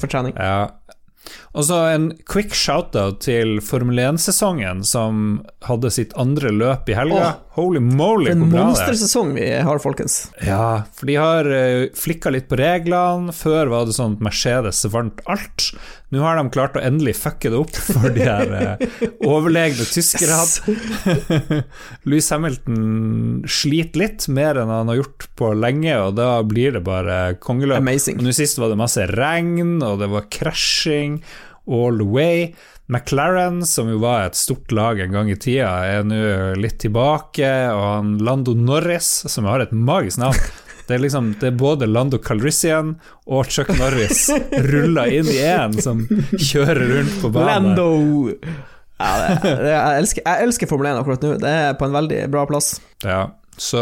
[0.00, 0.36] for trening.
[0.36, 0.68] Ja.
[1.52, 7.26] Og så en quick shout-out til Formel 1-sesongen, som hadde sitt andre løp i helga.
[7.28, 8.62] Oh, Holy moly, hvor bra det er.
[8.62, 10.16] En monstersesong vi har, folkens.
[10.40, 13.34] Ja, for de har uh, flikka litt på reglene.
[13.36, 15.68] Før var det sånn at Mercedes vant alt.
[16.12, 18.82] Nå har de klart å endelig fucke det opp for de her eh,
[19.24, 21.62] overlegne tyskerne.
[22.04, 22.82] Louis Hamilton
[23.48, 27.80] sliter litt mer enn han har gjort på lenge, og da blir det bare kongeløp.
[27.80, 28.20] Amazing.
[28.20, 31.22] Og Nå sist var det masse regn, og det var crashing
[31.64, 32.52] all the way.
[32.92, 36.20] McLaren, som jo var et stort lag en gang i tida, er nå
[36.60, 40.44] litt tilbake, og han Lando Norris, som har et magisk navn
[40.92, 42.90] Det er liksom Det er både Lando Calrissian
[43.24, 44.26] og Chuck Norris
[44.68, 46.02] rulla inn i én som
[46.36, 47.72] kjører rundt på banen.
[47.72, 48.34] Lando!
[49.00, 51.30] Ja, det, det, jeg, elsker, jeg elsker Formel 1 akkurat nå.
[51.40, 52.74] Det er på en veldig bra plass.
[53.06, 53.22] Ja,
[53.56, 53.80] så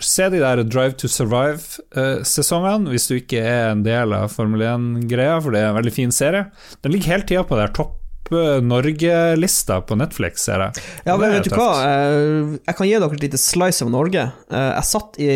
[0.00, 5.36] se de der Drive to Survive-sesongene, hvis du ikke er en del av Formel 1-greia,
[5.44, 6.48] for det er en veldig fin serie.
[6.80, 7.99] Den ligger hele tida på der topp
[8.38, 10.84] eh, Norge-lista på Netflix, ser jeg.
[11.06, 11.70] Ja, men vet du hva?
[11.86, 14.28] Eh, Jeg kan gi dere et lite slice av Norge.
[14.50, 15.28] Eh, Jeg satt i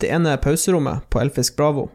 [0.00, 1.88] det ene pauserommet på Elfisk Bravo,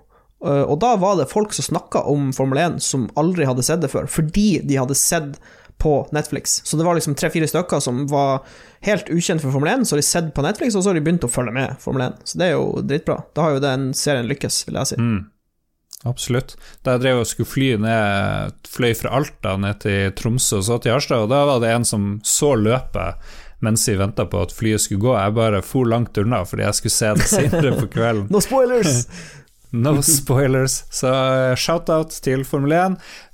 [0.45, 3.89] og da var det folk som snakka om Formel 1 som aldri hadde sett det
[3.89, 5.39] før, fordi de hadde sett
[5.81, 6.59] på Netflix.
[6.63, 8.43] Så det var liksom tre-fire stykker som var
[8.85, 11.01] helt ukjent for Formel 1, så har de sett på Netflix, og så har de
[11.07, 12.19] begynt å følge med Formel 1.
[12.29, 13.17] Så det er jo dritbra.
[13.33, 14.99] Da har jo den serien lykkes, vil jeg si.
[15.01, 15.25] Mm.
[16.03, 16.55] Absolutt.
[16.83, 20.77] Da jeg drev og skulle fly ned Fløy fra Alta ned til Tromsø og så
[20.83, 23.15] til Harstad, og da var det en som så løpet
[23.63, 25.13] mens vi venta på at flyet skulle gå.
[25.17, 28.27] Jeg bare for langt unna fordi jeg skulle se det senere på kvelden.
[28.33, 29.05] No spoilers!
[29.75, 30.83] No spoilers.
[30.93, 32.93] Så eh, shout-out til Formel 1.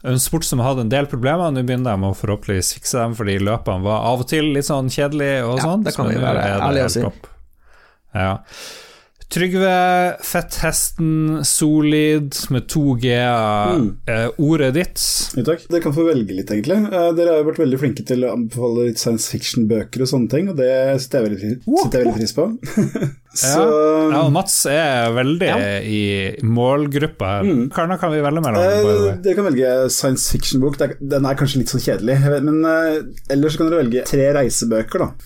[0.10, 1.52] En sport som hadde en del problemer.
[1.54, 4.89] Nå begynner de å forhåpentligvis fikse dem, fordi løpene var av og til litt sånn
[4.89, 5.84] kjedelige og Ja, sånn.
[5.86, 7.04] det kan vi være ærlige og si.
[8.15, 8.32] Ja.
[9.32, 9.76] Trygve
[10.28, 13.78] Fetthesten Solid med to g-er.
[13.80, 13.86] Mm.
[14.12, 15.06] Eh, ordet ditt.
[15.38, 15.63] Jo, takk.
[15.70, 16.82] Dere kan få velge litt, egentlig.
[16.89, 20.34] Eh, Dere har jo vært veldig flinke til å anbefale litt science fiction-bøker og sånne
[20.34, 22.46] ting, og det sitter setter jeg veldig pris på.
[23.34, 23.62] Så
[24.12, 25.58] Ja, og Mats er veldig Ja.
[25.88, 27.44] i målgruppa her.
[27.48, 27.70] Mm.
[27.72, 28.60] Hva kan vi velge mellom?
[28.60, 29.15] eh?
[29.24, 30.76] Dere kan velge science fiction-bok.
[31.00, 35.00] Den er kanskje litt sånn kjedelig, vet, men eh, ellers kan dere velge tre reisebøker,
[35.00, 35.10] da.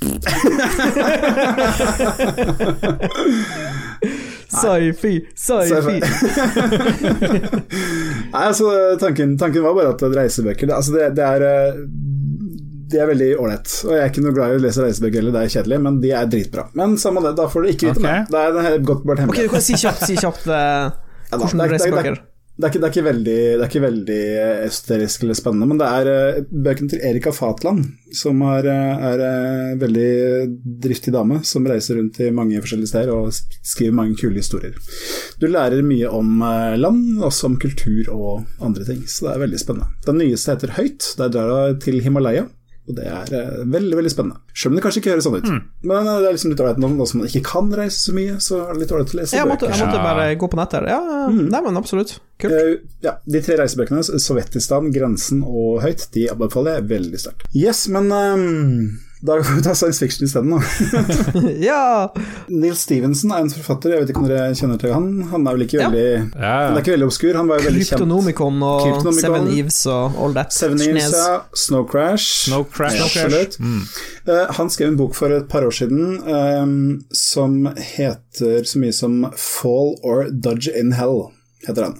[4.56, 6.00] Sci-fi, sci-fi.
[8.32, 8.70] Nei, altså,
[9.02, 11.82] tanken, tanken var bare at reisebøker det, altså, det, det er eh,
[12.96, 13.74] De er veldig ålreit.
[13.84, 15.98] Og jeg er ikke noe glad i å lese reisebøker heller, det er kjedelig, men
[16.04, 16.70] de er dritbra.
[16.80, 18.06] Men samme det, da får du ikke vite okay.
[18.08, 18.30] mer.
[18.32, 20.56] Det er den her godt bart Ok, du kan si kjapt, si kjapt uh,
[21.34, 22.18] Ja, hvordan det er- det er- reisebøker
[22.56, 24.20] Det er, ikke, det, er ikke veldig, det er ikke veldig
[24.64, 26.38] esoterisk eller spennende, men det er uh,
[26.70, 27.82] bøkene til Erika Fatland,
[28.16, 30.14] som er, eh, er uh, veldig
[30.86, 34.80] driftig dame, som reiser rundt i mange forskjellige steder og skriver mange kule historier.
[35.42, 39.44] Du lærer mye om uh, land, også om kultur og andre ting, så det er
[39.50, 39.92] veldig spennende.
[40.08, 42.48] Den nyeste heter Høyt, der drar hun til Himalaya.
[42.86, 44.42] Og det er eh, veldig veldig spennende.
[44.54, 45.48] Selv om det kanskje ikke høres sånn ut.
[45.90, 48.14] Men eh, det er liksom litt ålreit nå nå som man ikke kan reise så
[48.16, 49.80] mye, så er det litt ålreit å lese Jeg måtte, bøker.
[49.80, 50.90] jeg måtte bare gå på nettet.
[50.94, 51.00] Ja,
[51.34, 51.42] mm.
[51.50, 52.16] nei, men absolutt.
[52.42, 52.54] Kult.
[52.54, 57.48] Uh, ja, De tre reisebøkene, Sovjetistan, Grensen og Høyt, de anbefaler jeg veldig sterkt.
[57.58, 58.78] Yes, men ehm,
[59.26, 60.60] da kan vi ta science fiction isteden, da.
[61.70, 62.14] ja!
[62.52, 65.10] Neil Stevenson er en forfatter, jeg vet ikke om dere kjenner til han.
[65.32, 65.90] Han er vel ikke Ja.
[65.90, 67.94] veldig Ja, Han er ikke veldig obskur, han var jo veldig kjent.
[67.96, 69.12] Kryptonomikon og.
[69.20, 70.54] Seven Eves og all that.
[70.54, 71.42] Seven Eves, ja.
[71.66, 72.46] Snow Crash.
[72.50, 73.02] Snow Crash.
[73.02, 73.60] Snow Crash.
[73.60, 73.82] Mm.
[74.28, 76.76] Uh, han skrev en bok for et par år siden um,
[77.14, 81.28] som heter så mye som Fall or Dodge in Hell,
[81.68, 82.00] heter den.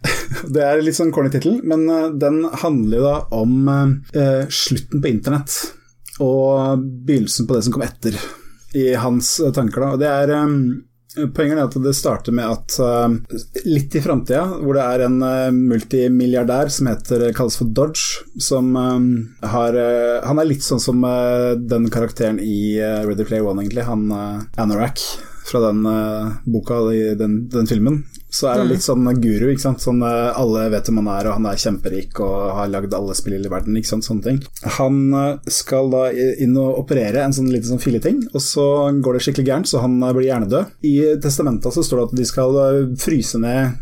[0.54, 5.02] Det er litt sånn corny tittel, men eh, den handler jo da om eh, slutten
[5.02, 5.56] på internett.
[6.20, 8.16] Og begynnelsen på det som kom etter,
[8.76, 9.80] i hans eh, tanker.
[9.80, 9.98] da.
[10.00, 10.86] Det er Um,
[11.34, 15.16] Poenget er at det starter med at eh, litt i framtida, hvor det er en
[15.56, 18.76] multimilliardær som heter, kalles for Dodge, som
[19.42, 19.74] har
[20.22, 21.02] Han er litt sånn som
[21.66, 23.88] den karakteren i Ready Player One, egentlig.
[23.90, 24.06] Han
[24.54, 25.02] Anorak
[25.50, 25.82] fra den
[26.46, 28.04] boka, i den, den filmen.
[28.30, 29.82] Så er han litt sånn guru, ikke sant.
[29.82, 33.16] Sånn, eh, alle vet hvem han er, og han er kjemperik og har lagd alle
[33.18, 34.06] spill i verden, ikke sant.
[34.06, 34.40] Sånne ting.
[34.78, 38.66] Han eh, skal da inn og operere en sånn liten sånn filleting, og så
[39.02, 40.78] går det skikkelig gærent, så han eh, blir hjernedød.
[40.86, 42.60] I testamentet så står det at de skal
[43.00, 43.78] fryse ned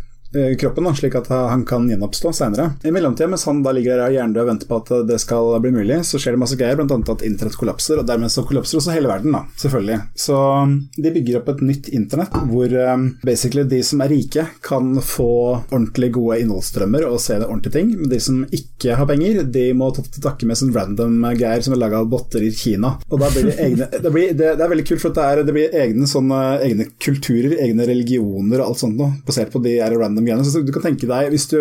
[0.61, 2.71] kroppen, da, slik at han kan gjenoppstå senere.
[2.85, 5.73] I mellomtida, mens han da ligger der hjernedød og venter på at det skal bli
[5.75, 6.99] mulig, så skjer det masse greier, bl.a.
[6.99, 9.99] at internett kollapser, og dermed så kollapser også hele verden, da, selvfølgelig.
[10.19, 14.45] Så um, de bygger opp et nytt internett hvor um, basically de som er rike,
[14.65, 15.31] kan få
[15.71, 19.91] ordentlig gode innholdsstrømmer og se ordentlige ting, men de som ikke har penger, de må
[19.95, 22.95] ta til takke med sånn random greier som er laga av botter i Kina.
[23.09, 25.45] Og da blir det egne det, blir, det, det er veldig kult, for det, er,
[25.47, 29.79] det blir egne, sånne, egne kulturer, egne religioner og alt sånt noe, basert på de
[29.79, 30.45] her random greiene.
[30.45, 31.59] Så du kan tenke deg, hvis du,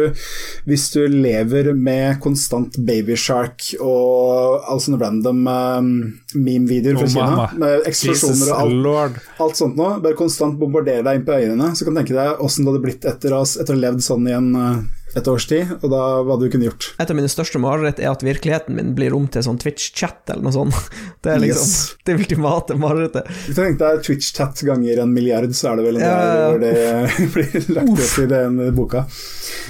[0.67, 5.91] hvis du lever med konstant babyshark og all sånne random um,
[6.35, 9.19] meme-videoer fra Oh, Kina, med eksplosjoner og alt lord.
[9.43, 12.43] alt sånt noe, bare konstant bombardere deg inn på øynene, så kan du tenke deg
[12.43, 14.77] åssen det hadde blitt etter å, etter å ha levd sånn i en, eh,
[15.15, 16.89] et års tid, og da hva du kunne gjort.
[16.99, 20.47] Et av mine største mareritt er at virkeligheten min blir om til sånn Twitch-chat eller
[20.47, 20.91] noe sånt.
[21.23, 21.95] Det er liksom Yes.
[22.05, 23.29] det ultimate marerittet.
[23.45, 26.43] Hvis du tenker deg Twitch-chat ganger en milliard, så er det vel en ja, der
[26.51, 29.05] hvor det blir lagt opp i den boka.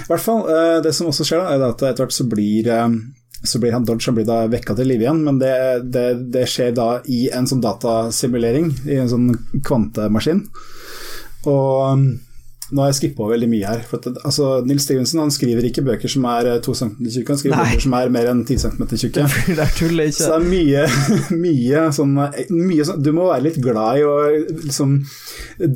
[0.04, 2.68] I hvert fall, eh, det som også skjer, da, er at etter hvert så blir
[2.74, 2.98] eh,
[3.38, 5.54] så blir han Dodge han blir da vekka til live igjen, men det,
[5.94, 9.28] det, det skjer da i en sånn datasimulering, i en sånn
[9.62, 10.42] kvantemaskin.
[11.46, 12.08] Og
[12.68, 13.80] nå har jeg skippa veldig mye her.
[13.88, 17.32] For at, altså, Nils Stevenson han skriver ikke bøker som er eh, to centimeter tjukke,
[17.32, 17.66] han skriver Nei.
[17.70, 19.24] bøker som er mer enn ti centimeter tjukke.
[19.48, 20.82] Det er tuller Så det er mye,
[21.44, 24.16] mye sånn mye sånn Du må være litt glad i å
[24.50, 24.98] liksom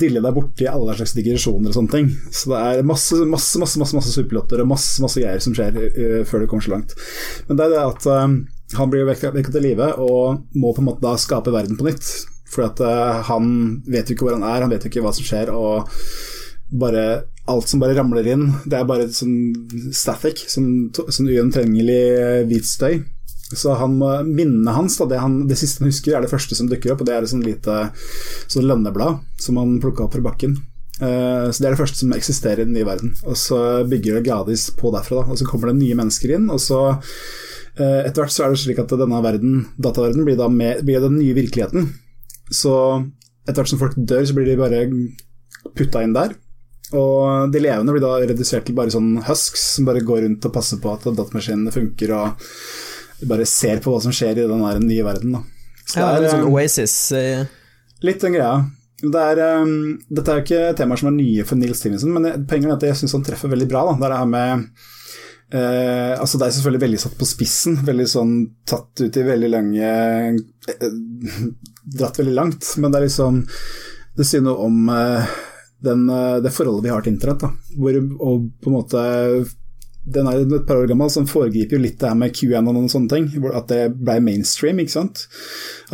[0.03, 2.11] dille deg borti alle slags digresjoner og sånne ting.
[2.31, 5.79] Så det er masse, masse, masse, masse, masse superplotter og masse, masse greier som skjer
[5.79, 6.93] uh, før det kommer så langt.
[7.49, 10.91] Men det er det at uh, han blir vekket til live og må på en
[10.91, 12.13] måte da skape verden på nytt.
[12.53, 15.17] For at uh, han vet jo ikke hvor han er, han vet jo ikke hva
[15.17, 15.53] som skjer.
[15.57, 15.89] og
[16.73, 17.05] bare
[17.51, 22.69] alt som bare ramler inn, det er bare sånn static, sånn, sånn ugjennomtrengelig eh, hvit
[22.69, 23.03] støy.
[23.53, 26.57] Så han må, minnene hans, da, det, han, det siste han husker, er det første
[26.57, 27.79] som dukker opp, og det er et sånn lite
[28.47, 30.57] sånn lønneblad som han plukka opp fra bakken.
[31.03, 33.13] Uh, så Det er det første som eksisterer i den nye verden.
[33.27, 33.59] Og så
[33.89, 35.21] bygger det gradvis på derfra.
[35.21, 35.35] Da.
[35.35, 38.63] Og Så kommer det nye mennesker inn, og så uh, etter hvert så er det
[38.63, 41.91] slik at denne verden, dataverdenen blir da blir den nye virkeligheten.
[42.53, 42.75] Så
[43.45, 44.87] etter hvert som folk dør, så blir de bare
[45.77, 46.37] putta inn der.
[46.99, 50.55] Og de levende blir da redusert til bare sånn husks som bare går rundt og
[50.55, 55.07] passer på at datamaskinene funker, og bare ser på hva som skjer i den nye
[55.07, 55.39] verden.
[55.39, 55.43] Da.
[55.87, 56.97] Så Ja, det litt er sånn Oasis.
[57.17, 57.45] eh,
[58.03, 58.57] litt den greia.
[59.03, 62.47] Det er, um, dette er jo ikke temaer som er nye for Neil Stevenson, men
[62.47, 63.83] poenget er at jeg syns han treffer veldig bra.
[63.89, 63.97] Da.
[63.99, 64.67] Det er det her med
[65.55, 68.35] uh, altså Det er selvfølgelig veldig satt på spissen, veldig sånn
[68.69, 69.91] tatt ut i veldig lange
[70.39, 71.41] uh,
[71.99, 73.43] Dratt veldig langt, men det er liksom
[74.17, 75.33] Det sier noe om eh,
[75.83, 77.43] den, eh, det forholdet vi har til internett.
[77.43, 77.51] Da.
[77.79, 79.03] Hvor, og på en måte
[80.03, 82.89] den er et par år gammel, som foregriper jo litt det her med QAnon og
[82.91, 83.29] sånne ting.
[83.55, 85.29] At det ble mainstream, ikke sant.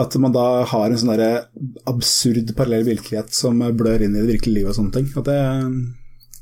[0.00, 1.42] At man da har en sånn derre
[1.90, 5.10] absurd parallell virkelighet som blør inn i det virkelige livet og sånne ting.
[5.20, 5.38] At det,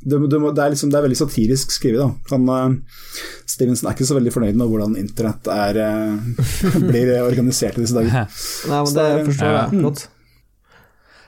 [0.06, 2.36] det, det, må- det, er liksom, det er veldig satirisk skrevet, da.
[2.36, 7.80] Han, eh, Stevenson er ikke så veldig fornøyd med hvordan internett er, eh, blir organisert
[7.80, 8.30] i disse dager.
[8.70, 9.64] Nei, men Så det det forstår Ja.
[9.72, 10.06] jeg godt.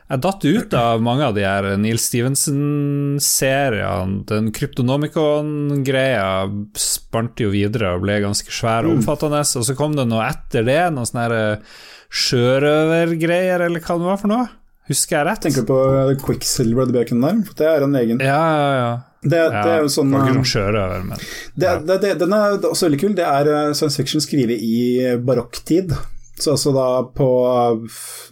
[0.09, 4.23] Jeg datt ut av mange av de her Neil Stevenson-seriene.
[4.31, 6.49] Den Kryptonomicon-greia
[6.81, 9.42] spante jo videre og ble ganske svær og omfattende.
[9.44, 11.61] Og så kom det noe etter det, noen sånne eh,
[12.09, 14.49] sjørøvergreier, eller hva det var for noe.
[14.88, 15.44] Husker jeg rett?
[15.44, 15.77] Tenker du på
[16.25, 17.44] Quicksilver og Bacon der?
[17.44, 18.88] For det er en egen Ja, ja, ja.
[19.18, 21.18] Det, det er jo sånn ikke eh, sjørøver, men
[21.59, 23.12] Det, det, det, den er også veldig kul.
[23.18, 25.92] Det er eh, science fiction skrevet i barokktid.
[26.42, 27.29] Så altså da på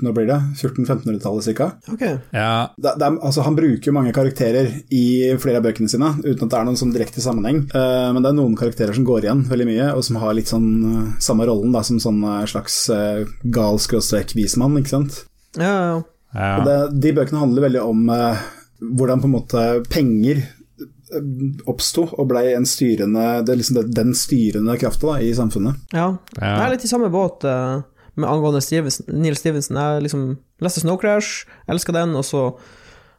[0.04, 0.38] nå blir det?
[0.56, 1.70] 1400-1500-tallet ca.
[1.92, 2.18] Okay.
[2.30, 2.68] ja.
[2.76, 5.06] Det, det altså han bruker mange karakterer i
[5.40, 7.64] flere av bøkene sine, uten at det er noen sånn direkte sammenheng.
[7.72, 10.52] Uh, men det er noen karakterer som går igjen veldig mye, og som har litt
[10.52, 15.24] sånn uh, samme rollen da, som sånn uh, slags uh, gal skråstrek vismann, ikke sant.
[15.56, 15.96] Ja, ja,
[16.36, 16.60] ja.
[16.66, 20.42] det, de bøkene handler veldig om hvordan på en måte penger
[21.70, 25.78] oppsto og blei en styrende Det er liksom den styrende krafta i samfunnet.
[25.94, 26.10] ja.
[26.36, 26.50] Ja.
[26.50, 27.46] Jeg er litt i samme båt
[28.24, 29.76] angående Stevenson, Neil Stevenson.
[29.76, 30.26] Jeg liksom
[30.64, 32.46] leste Snow Crash, elska den, og så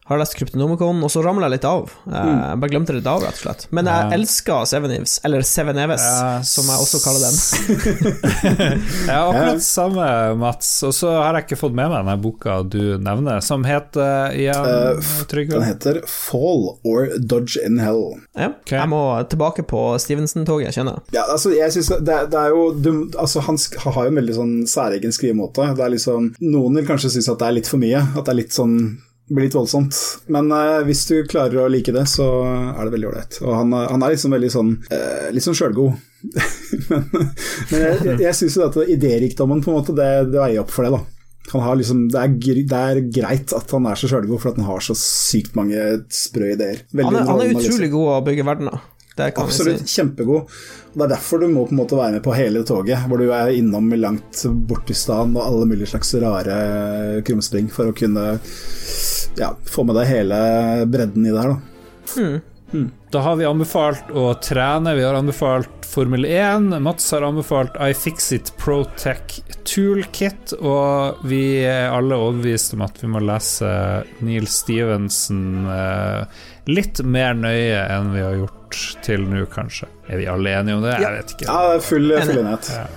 [0.08, 1.90] Har lest Kryptonomicon, og så ramla jeg litt av.
[2.08, 2.14] Eh,
[2.48, 3.66] Jeg bare glemte det litt av, rett og slett.
[3.76, 4.16] Men jeg Ja.
[4.16, 7.36] elsker Seven Eves, eller Seven Eves, Ja, som jeg også kaller den.
[9.08, 10.70] Ja, akkurat samme, Mats.
[10.88, 14.70] Og så har jeg ikke fått med meg denne boka du nevner, som heter igjen,
[14.96, 15.58] uh, Trygve?
[15.58, 18.16] Den heter Fall or Dodge in Hell.
[18.38, 18.52] Ja.
[18.62, 18.78] okay.
[18.80, 21.18] Jeg må tilbake på Stevenson-toget, kjenner jeg.
[21.20, 23.58] Ja, altså, jeg synes det, det, det er jo du, altså, Han
[23.92, 25.68] har jo en veldig sånn særegen skrivemåte.
[25.78, 28.02] Det er liksom, noen vil kanskje synes at det er litt for mye.
[28.16, 28.78] At det er litt sånn
[29.28, 29.98] blir litt voldsomt.
[30.34, 33.40] Men uh, hvis du klarer å like det, så er det veldig ålreit.
[33.44, 35.98] Og han, han er liksom veldig sånn uh, litt sånn sjølgod.
[36.90, 40.64] men men jeg, jeg, jeg syns jo at idérikdommen på en måte, det, det veier
[40.64, 41.04] opp for det, da.
[41.54, 44.60] Han har liksom, det, er, det er greit at han er så sjølgod, for at
[44.60, 45.80] han har så sykt mange
[46.12, 46.84] sprø ideer.
[46.98, 48.82] Han er, han er utrolig god å bygge verdener.
[49.18, 49.96] Det kan Absolutt, si.
[49.98, 50.58] kjempegod.
[50.92, 53.18] Og Det er derfor du må på en måte være med på hele toget, hvor
[53.18, 56.58] du er innom langt borti stan og alle mulige slags rare
[57.26, 58.28] krumspring for å kunne
[59.38, 60.38] ja, få med deg hele
[60.90, 62.40] bredden i det her, da.
[63.12, 68.52] Da har vi anbefalt å trene, vi har anbefalt Formel 1, Mats har anbefalt iFixit
[68.60, 73.72] ProTech Toolkit, og vi er alle overbevist om at vi må lese
[74.20, 79.88] Neil Stevenson eh, litt mer nøye enn vi har gjort til nå, kanskje.
[80.12, 80.98] Er vi alle enige om det?
[81.02, 81.48] Jeg vet ikke.
[81.48, 82.42] Ja, er full, full Enig.
[82.44, 82.74] enighet.
[82.76, 82.88] Ja.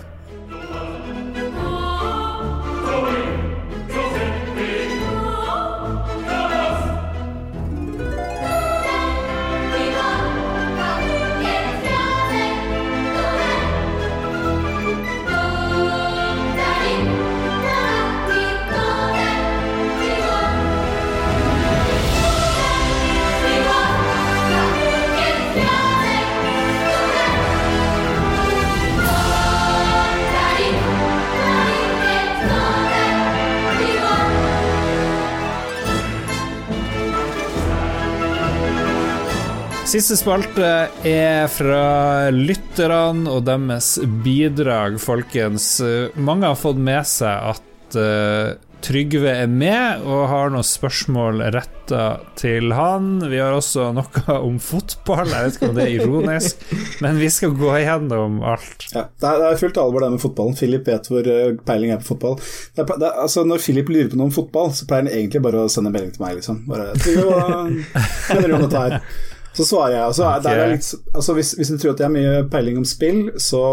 [39.91, 40.67] Siste spalte
[41.03, 45.81] er fra lytterne og deres bidrag, folkens.
[46.15, 48.53] Mange har fått med seg at uh,
[48.87, 52.05] Trygve er med og har noen spørsmål retta
[52.39, 53.09] til han.
[53.33, 56.63] Vi har også noe om fotball, jeg vet ikke om det er ironisk,
[57.03, 58.87] men vi skal gå igjennom alt.
[58.95, 60.55] Ja, det, er, fullt alvor det med fotballen.
[60.61, 62.39] Philip vet hvor eh, peiling er på fotball.
[62.39, 65.13] Det er, det er, altså, når Philip lurer på noe om fotball, så pleier han
[65.19, 66.63] egentlig bare å sende melding til meg, liksom.
[66.71, 69.21] Bare, «Trygve, hva mener du om dette her?
[69.57, 70.05] Så svarer jeg.
[70.05, 70.59] Altså, okay.
[70.59, 73.65] er litt, altså, hvis, hvis du tror at jeg har mye peiling om spill, så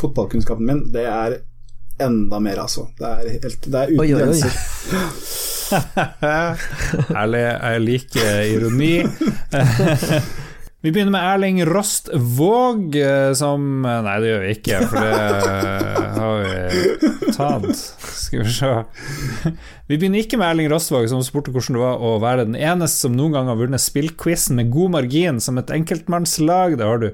[0.00, 1.38] fotballkunnskapen min, det er
[2.02, 2.86] enda mer, altså.
[2.98, 4.52] Det er, helt, det er uten grenser.
[7.20, 8.94] Ærlig, jeg liker ironi.
[10.86, 15.14] Vi begynner med Erling Rostvåg, eh, som Nei, det gjør vi ikke, for det
[16.14, 17.80] har vi tatt.
[18.14, 18.70] Skal vi se.
[19.90, 23.02] Vi begynner ikke med Erling Rostvåg, som spurte hvordan det var å være den eneste
[23.08, 26.78] som noen gang har vunnet spillquizen med god margin som et enkeltmannslag.
[26.78, 27.08] Det har du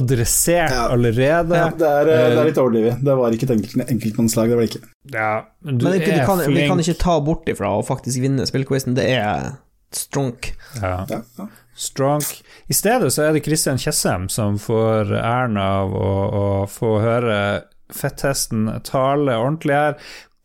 [0.00, 0.88] adressert Ja.
[0.96, 1.60] allerede.
[1.60, 3.04] Ja, det, er, eh, det er litt overdrevet.
[3.04, 4.84] Det var ikke et enkelt, enkeltmannslag, det var det ikke.
[5.12, 7.44] Ja, men du Men det, er ikke- er du kan, vi kan ikke ta bort
[7.52, 8.96] ifra å faktisk vinne spillquizen.
[8.96, 9.58] Det er
[9.92, 10.54] strunk.
[10.80, 11.04] Ja.
[11.10, 11.20] Ja,
[11.76, 12.24] Strong.
[12.68, 17.38] I stedet så er det Christian Tjessem som får æren av å, å få høre
[17.94, 19.96] fetthesten tale ordentlig her.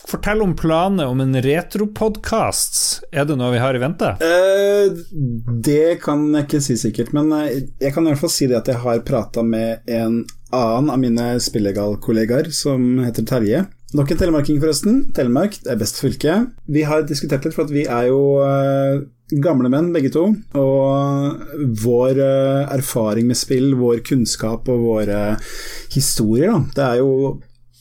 [0.05, 3.05] Fortell om planene om en retropodkast.
[3.09, 4.11] Er det noe vi har i vente?
[4.21, 4.91] Eh,
[5.65, 8.59] det kan jeg ikke si sikkert, men eh, jeg kan i hvert fall si det
[8.59, 10.21] at jeg har prata med en
[10.53, 13.65] annen av mine spillegal-kollegaer som heter Terje.
[13.95, 15.01] Nok en telemarking, forresten.
[15.15, 16.37] Telemark er best fylke.
[16.69, 19.01] Vi har diskutert litt, for at vi er jo eh,
[19.31, 20.27] gamle menn begge to.
[20.59, 25.21] Og vår eh, erfaring med spill, vår kunnskap og våre
[25.95, 27.11] historier, da, det er jo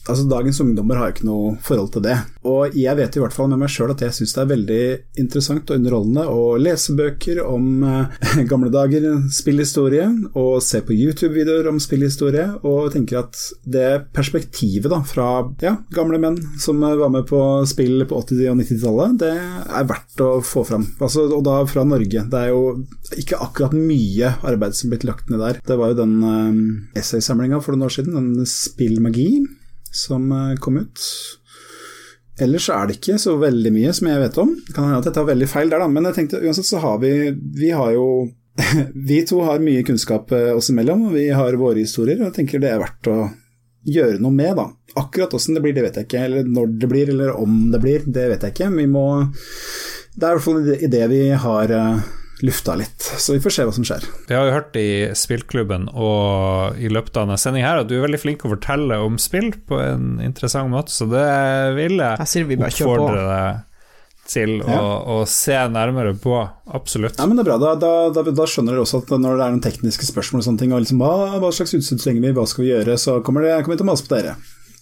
[0.05, 2.17] Altså, Dagens ungdommer har jo ikke noe forhold til det.
[2.45, 4.81] Og jeg vet i hvert fall med meg sjøl at jeg syns det er veldig
[5.21, 11.71] interessant og underholdende å lese bøker om eh, gamle dager, spillhistorie, og se på YouTube-videoer
[11.71, 15.29] om spillhistorie, og tenker at det perspektivet da, fra
[15.63, 17.39] ja, gamle menn som var med på
[17.69, 20.85] spill på 80- og 90-tallet, det er verdt å få fram.
[20.99, 22.25] Altså, og da fra Norge.
[22.29, 22.85] Det er jo
[23.17, 25.61] ikke akkurat mye arbeid som er blitt lagt ned der.
[25.65, 29.29] Det var jo den uh, essaysamlinga for noen år siden, den Spillmagi
[29.95, 31.09] som eh, kom ut.
[32.41, 34.51] Ellers er det ikke så veldig mye som jeg vet om.
[34.67, 36.81] Det kan hende at jeg tar veldig feil der, da, men jeg tenkte uansett så
[36.83, 37.13] har vi
[37.61, 38.09] Vi har jo
[39.09, 42.37] Vi to har mye kunnskap eh, oss imellom, og vi har våre historier, og jeg
[42.41, 43.17] tenker det er verdt å
[43.85, 44.69] gjøre noe med, da.
[44.97, 46.21] Akkurat åssen det blir, det vet jeg ikke.
[46.27, 48.69] Eller når det blir, eller om det blir, det vet jeg ikke.
[48.79, 49.07] Vi må
[50.15, 52.05] Det er i hvert fall en idé vi har uh,
[52.43, 54.03] lufta litt, så vi får se hva som skjer.
[54.27, 57.95] Vi har jo hørt i spillklubben og i løpet av denne sendinga her at du
[57.95, 61.29] er veldig flink til å fortelle om spill på en interessant måte, så det
[61.77, 63.63] vil jeg Jeg vi oppfordre deg
[64.25, 64.79] til å,
[65.15, 66.33] å se nærmere på.
[66.73, 67.19] Absolutt.
[67.21, 67.57] Ja, men det er bra.
[67.61, 70.47] Da, da, da, da skjønner dere også at når det er noen tekniske spørsmål og
[70.47, 73.19] sånne ting, og liksom, hva, hva slags utstyr trenger vi, hva skal vi gjøre, så
[73.25, 74.35] kommer, det, kommer vi til å mase på dere.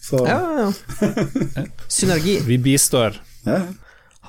[0.03, 1.65] Så, Ja, ja, ja.
[1.99, 2.37] Synergi.
[2.47, 3.19] Vi bistår.
[3.47, 3.61] ja.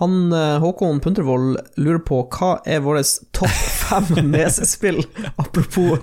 [0.01, 5.05] Han eh, Håkon Puntervold lurer på hva er vårt topp fem nesespill,
[5.39, 6.03] apropos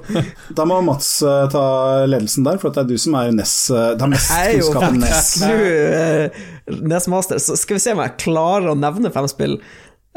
[0.55, 1.65] Da må Mats eh, ta
[2.07, 4.99] ledelsen der, for det er du som er Ness, uh, det er mest kunnskap om
[5.01, 5.33] Ness.
[5.41, 6.43] Du, nå eh,
[6.93, 9.59] Nesmaster, så skal vi se om jeg klarer å nevne fem spill.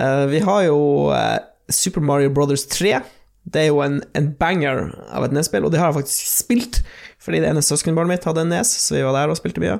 [0.00, 0.78] Eh, vi har jo
[1.14, 1.38] eh,
[1.72, 2.98] Super Mario Brothers 3.
[3.44, 6.80] Det er jo en, en banger av et Nes-spill, og det har jeg faktisk spilt,
[7.22, 9.78] fordi det ene søskenbarnet mitt hadde en nes, så vi var der og spilte mye.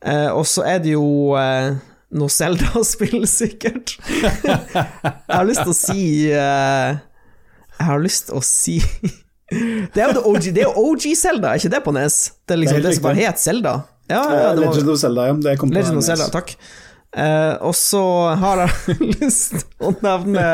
[0.00, 1.74] Eh, og så er det jo eh,
[2.16, 3.96] noe Zelda-spill, sikkert.
[4.06, 6.02] jeg har lyst til å si
[6.34, 6.98] uh,
[7.78, 8.76] Jeg har lyst til å si
[9.94, 12.20] Det er jo OG, det er OG Zelda, er ikke det på Nes?
[12.46, 13.74] Det er liksom Det er det, som bare het Zelda.
[14.10, 15.34] Ja, ja, var, Legend of Zelda, ja.
[15.46, 16.54] Det kom på Legend of Zelda, takk.
[17.10, 18.04] Uh, og så
[18.38, 20.46] har jeg lyst til å nevne.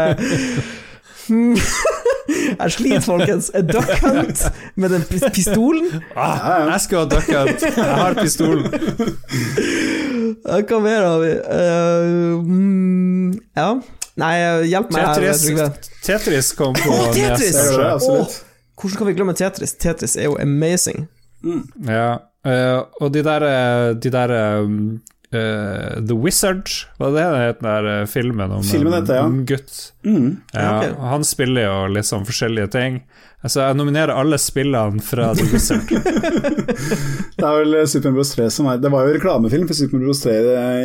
[2.28, 3.50] Jeg sliter, folkens.
[3.54, 4.42] A Duck Hunt
[4.74, 5.04] med den
[5.34, 6.02] pistolen.
[6.16, 7.66] Ah, jeg skal ha duck hunt.
[7.66, 8.66] Jeg har pistolen.
[10.46, 11.32] Hva mer har vi?
[11.44, 13.68] Uh, mm, ja.
[14.16, 14.34] Nei,
[14.70, 15.74] hjelp meg Tetris, her.
[16.06, 17.56] Tetris kom på Oh, Tetris!
[17.74, 18.38] Er absolutt.
[18.76, 19.74] Hvordan kan vi glemme Tetris?
[19.80, 21.04] Tetris er jo amazing.
[21.86, 22.16] Ja,
[22.48, 24.32] uh, og de der, eh, de der
[24.64, 24.78] um,
[25.34, 29.18] eh, The Wizard, var det det het, den der eh, filmen om Filmen en heter,
[29.20, 29.26] ja.
[29.26, 29.76] ung gutt?
[30.06, 30.30] Mm.
[30.52, 30.94] Ja, okay.
[31.12, 33.00] Han spiller jo litt sånn forskjellige ting.
[33.44, 35.90] Altså, jeg nominerer alle spillene fra The Wizard.
[37.36, 38.32] Det er vel Super Mario Bros.
[38.34, 40.22] 3 som er Det var jo reklamefilm for Super Mario Bros.
[40.24, 40.36] 3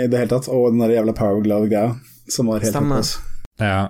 [0.04, 1.96] i det hele tatt, og den der jævla Power Glove-greia
[2.32, 3.08] som var helt Stemmer.
[3.60, 3.82] ja.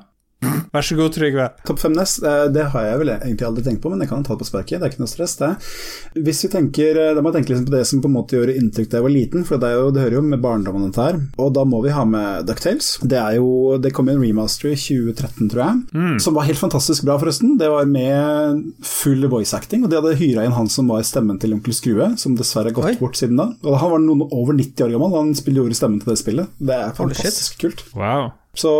[0.72, 1.50] Vær så god, Trygve.
[1.68, 4.24] Topp fem nest, eh, det har jeg vel egentlig aldri tenkt på, men jeg kan
[4.24, 4.80] ta det på sparket.
[4.80, 5.50] Det er ikke noe stress, det.
[6.16, 8.38] Hvis vi tenker, eh, Da må jeg tenke liksom på det som på en måte
[8.38, 10.88] gjorde inntrykk da jeg var liten, for det, er jo, det hører jo med barndommen
[10.88, 11.20] dette her.
[11.38, 12.98] Og da må vi ha med Ducktales.
[13.04, 16.58] Det er jo Det kom i en remaster i 2013, tror jeg, som var helt
[16.60, 17.58] fantastisk bra, forresten.
[17.60, 21.40] Det var med full voice acting, og de hadde hyra inn han som var stemmen
[21.40, 23.00] til onkel Skrue, som dessverre har gått Oi.
[23.00, 23.52] bort siden da.
[23.64, 26.48] Og han var noen over 90 år gammel, han spiller gjorde stemmen til det spillet.
[26.60, 27.84] Det er fantastisk kult.
[27.96, 28.32] Wow.
[28.58, 28.72] Så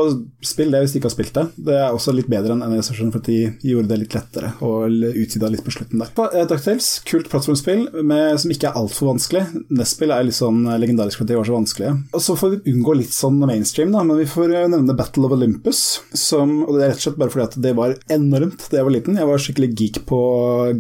[0.44, 1.46] spill det hvis du ikke har spilt det.
[1.68, 4.92] Det er også litt bedre enn NES versjonen, for de gjorde det litt lettere og
[4.92, 6.12] utvida litt på slutten der.
[6.28, 7.86] Eh, DuckTales, kult plattformspill
[8.42, 9.46] som ikke er altfor vanskelig.
[9.72, 11.96] Nest-spill er litt sånn legendarisk for de var så vanskelige.
[12.12, 15.30] Og så får vi unngå litt sånn mainstream, da, men vi får eh, nevne Battle
[15.30, 18.68] of Olympus, som Og det er rett og slett bare fordi at det var enormt
[18.68, 19.20] da jeg var liten.
[19.20, 20.22] Jeg var skikkelig geek på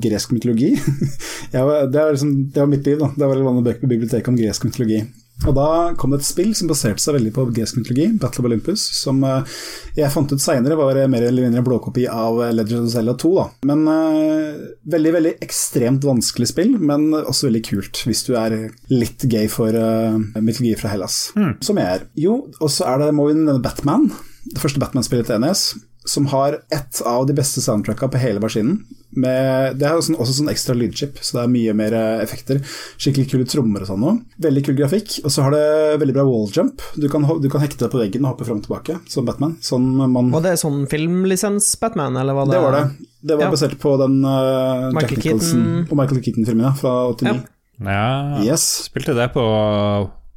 [0.04, 0.74] gresk mytologi.
[1.56, 3.12] var, det, var liksom, det var mitt liv, da.
[3.16, 5.04] Det var låne bøker på biblioteket om gresk mytologi.
[5.50, 5.68] Og da
[5.98, 9.22] kom det et spill som baserte seg veldig på gresk mytologi, Battle of Olympus, som
[9.26, 9.56] eh,
[9.98, 13.32] jeg fant ut seinere var mer eller mindre en blåkopi av Legend of Zelda 2.
[13.40, 13.48] Da.
[13.72, 14.62] Men eh,
[14.96, 18.58] veldig, veldig ekstremt vanskelig spill, men også veldig kult hvis du er
[18.94, 21.24] litt gay for uh, mytologi fra Hellas,
[21.64, 22.06] som jeg er.
[22.20, 24.10] Jo, og så er det, må vi nevne Batman,
[24.52, 25.64] det første Batman-spillet til NES,
[26.10, 28.82] som har ett av de beste soundtracka på hele maskinen.
[29.12, 32.22] Med, det er jo sånn, også sånn ekstra lydchip, så det er mye mer eh,
[32.24, 32.62] effekter.
[33.02, 34.14] Skikkelig kule trommer og sånn noe.
[34.40, 35.18] Veldig kul grafikk.
[35.26, 35.64] Og så har det
[36.00, 36.82] veldig bra walljump.
[36.96, 39.58] Du kan, du kan hekte deg på veggen og hoppe fram og tilbake, som Batman.
[39.66, 42.86] Sånn man Var det sånn filmlisens-Batman, eller var det Det var det.
[43.22, 43.52] Det var Ja.
[43.52, 45.88] basert på den uh, Jack Michael Nicholson Keaton.
[45.92, 47.44] og Michael Keaton-filmen ja, fra 89.
[47.82, 48.42] Ja.
[48.46, 48.66] Yes.
[48.88, 49.44] Spilte det på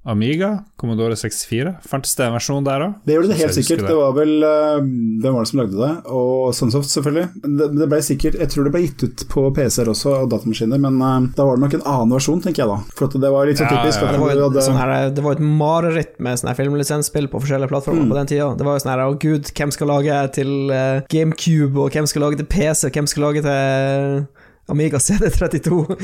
[0.05, 1.71] Amiga, Commodore 64.
[1.89, 2.97] Fantes det en versjon der òg?
[3.09, 3.85] Det gjorde det helt sikkert.
[3.89, 4.83] Det var vel eh,
[5.25, 5.93] Hvem var det som lagde det?
[6.13, 7.25] Og Sunsoft, selvfølgelig.
[7.41, 10.83] Det, det ble sikkert Jeg tror det ble gitt ut på PC-er også, og datamaskiner,
[10.85, 12.77] men uh, da var det nok en annen versjon, tenker jeg da.
[12.99, 14.05] For at det var litt så typisk.
[14.05, 14.13] ja, ja.
[14.13, 17.73] Det var, du hadde- sånn her, det var et mareritt med sånne filmlisensspill på forskjellige
[17.73, 18.53] plattformer på den tida.
[18.61, 22.13] Det var jo sånn her, å gud, hvem skal lage til eh, GameCube, og hvem
[22.13, 24.27] skal lage til PC, hvem skal lage til
[24.67, 25.97] Amiga CD32?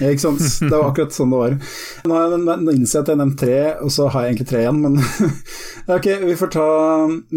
[0.00, 0.42] Ja, ikke sant.
[0.42, 1.52] Det var akkurat sånn det var.
[2.10, 4.62] Nå, nå innser jeg at jeg har nevnt tre, og så har jeg egentlig tre
[4.64, 4.98] igjen, men
[5.96, 6.66] Ok, vi får ta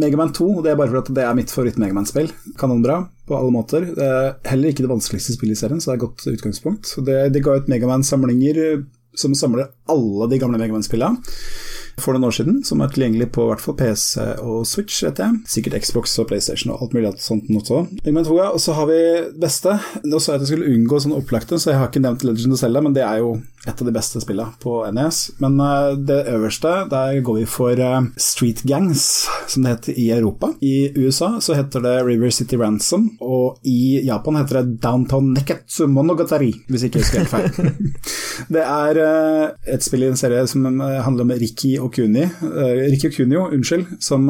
[0.02, 0.50] Megaman 2.
[0.66, 2.32] Det er bare fordi det er mitt favoritt-Megaman-spill.
[2.58, 3.86] Kanonbra på alle måter.
[3.94, 6.96] Det er heller ikke det vanskeligste spillet i serien, så det er et godt utgangspunkt.
[7.06, 8.64] Det, de ga ut Megaman-samlinger
[9.18, 11.22] som samler alle de gamle Megaman-spillene
[12.02, 15.40] for noen år siden, som er tilgjengelig på hvert fall PC og Switch, vet jeg.
[15.50, 17.84] Sikkert Xbox og PlayStation og alt mulig sånt også.
[18.04, 18.50] 2, ja.
[18.50, 19.00] Og så har vi
[19.40, 19.78] beste.
[20.04, 22.58] Nå sa jeg at jeg skulle unngå sånne opplagte, så jeg har ikke nevnt Legend
[22.58, 23.36] of Zelda, men det er jo
[23.66, 25.20] et av de beste spillene på NES.
[25.44, 29.06] Men eh, det øverste, der går vi for eh, Street Gangs,
[29.48, 30.52] som det heter i Europa.
[30.62, 35.86] I USA så heter det River City Ransom, og i Japan heter det Downtown Neketsu
[35.88, 38.04] Monogatari, hvis ikke jeg husker helt feil.
[38.58, 43.10] det er eh, et spill i en serie som handler om Rikki og Kuni, Rikki
[43.10, 44.28] og Kunio, unnskyld, som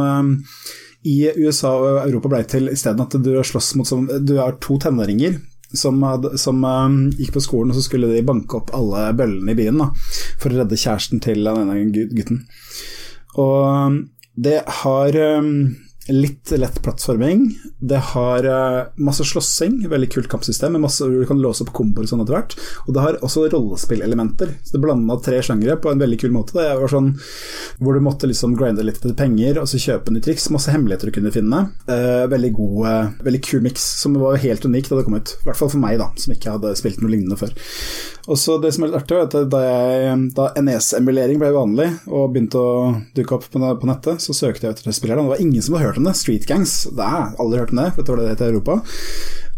[1.04, 4.78] i USA og Europa ble til isteden at du slåss mot som Du har to
[4.80, 5.42] tenåringer
[5.74, 6.02] som,
[6.40, 9.82] som um, gikk på skolen, og så skulle de banke opp alle bøllene i byen
[9.82, 9.90] da,
[10.42, 12.44] for å redde kjæresten til den ene gutten.
[13.42, 14.04] Og
[14.34, 15.76] Det har um,
[16.08, 17.60] litt lett plattforming.
[17.80, 22.08] Det har uh, masse slåssing, veldig kult kampsystem, med masse, du kan låse opp komboer
[22.10, 22.56] sånn etter hvert.
[22.88, 24.56] Og det har også rollespillelementer.
[24.64, 26.58] Så det blanda tre sjangere på en veldig kul måte.
[26.60, 27.14] Det var sånn
[27.80, 30.50] hvor du måtte liksom grinde litt etter penger, og så kjøpe nye triks.
[30.54, 31.66] Masse hemmeligheter du kunne finne.
[31.88, 35.36] Eh, veldig god, uh, veldig kul miks, som var helt unik da det kom ut.
[35.40, 37.56] I hvert fall for meg, da, som ikke hadde spilt noe lignende før.
[38.32, 39.64] Og så Det som er litt artig, er at da,
[40.38, 44.88] da NES-emulering ble vanlig og begynte å dukke opp på, nettet, så søkte jeg etter
[44.88, 46.16] og Det var ingen som hadde hørt om det.
[46.20, 46.84] Street Gangs.
[46.92, 48.80] Det har aldri hørt om det, for det var det det i Europa.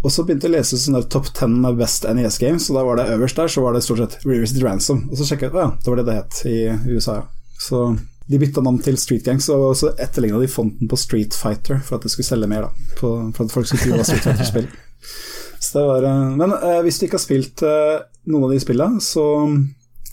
[0.06, 2.84] Og så begynte jeg å lese sånn Top 10 av Best NES Games, og da
[2.86, 5.08] var det øverst der så var det stort sett Reversity Ransom.
[5.10, 6.58] Og så sjekka jeg ut, ja, det var det det het i
[6.92, 7.26] USA, ja.
[7.66, 7.86] Så
[8.30, 11.98] de bytta navn til Street Gangs, og så etterligna de fonten på Street Fighter for
[11.98, 12.92] at det skulle selge mer, da.
[13.00, 14.70] På, for at folk skulle tro det var Street Fighter-spill.
[15.66, 17.98] Så det var, eh, men eh, hvis du ikke har spilt eh,
[18.30, 19.24] noen av de spillene, så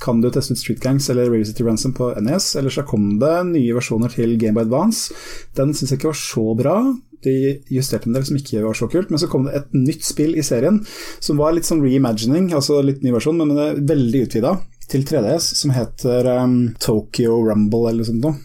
[0.03, 2.57] kan du teste ut Street Gangs eller Real City Ransom på NES.
[2.59, 5.15] Eller så kom det nye versjoner til Game by Advance.
[5.59, 6.77] Den syns jeg ikke var så bra.
[7.23, 7.35] De
[7.71, 10.35] justerte en del som ikke var så kult, men så kom det et nytt spill
[10.35, 10.81] i serien
[11.23, 14.57] som var litt sånn reimagining, altså litt ny versjon, men veldig utvida,
[14.91, 18.41] til 3DS, som heter um, Tokyo Rumble eller noe sånt noe.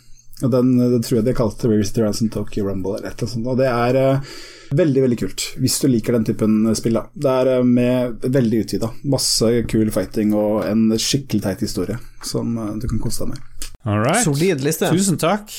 [0.45, 3.26] Og den, den, tror jeg de kalte Real City Ransom Tokyo Rumble eller et eller
[3.26, 3.49] annet sånt.
[3.49, 4.38] Og det er uh,
[4.76, 6.97] Veldig veldig kult, hvis du liker den typen spill.
[6.99, 7.05] da.
[7.13, 8.91] Det er eh, med veldig utvida.
[9.07, 13.72] Masse kul fighting og en skikkelig teit historie som eh, du kan kose deg med.
[13.88, 14.26] Alright.
[14.26, 14.91] Solid liste.
[14.91, 15.53] Tusen takk.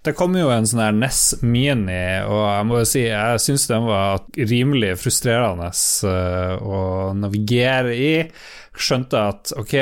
[0.00, 3.66] Det kom jo en sånn her NES Mini, og jeg må jo si jeg syns
[3.68, 5.68] den var rimelig frustrerende
[6.08, 6.78] uh, å
[7.16, 8.14] navigere i.
[8.80, 9.74] Skjønte at ok,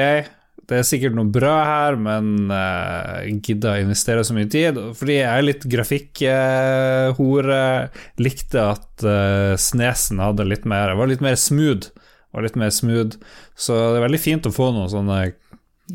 [0.68, 4.76] det er sikkert noe bra her, men uh, gidda å investere så mye tid.
[4.98, 7.60] Fordi jeg er litt grafikkhore.
[7.88, 11.88] Uh, likte at uh, Snesen hadde litt mer Var litt mer smooth.
[12.36, 13.16] Var litt mer smooth.
[13.56, 15.22] Så det er veldig fint å få noen sånne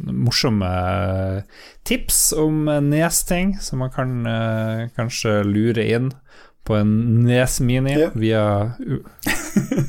[0.10, 0.66] morsomme
[1.86, 6.10] tips om Nes-ting, som man kan uh, kanskje lure inn
[6.66, 6.96] på en
[7.28, 8.10] Nes Mini Ja.
[8.16, 8.44] via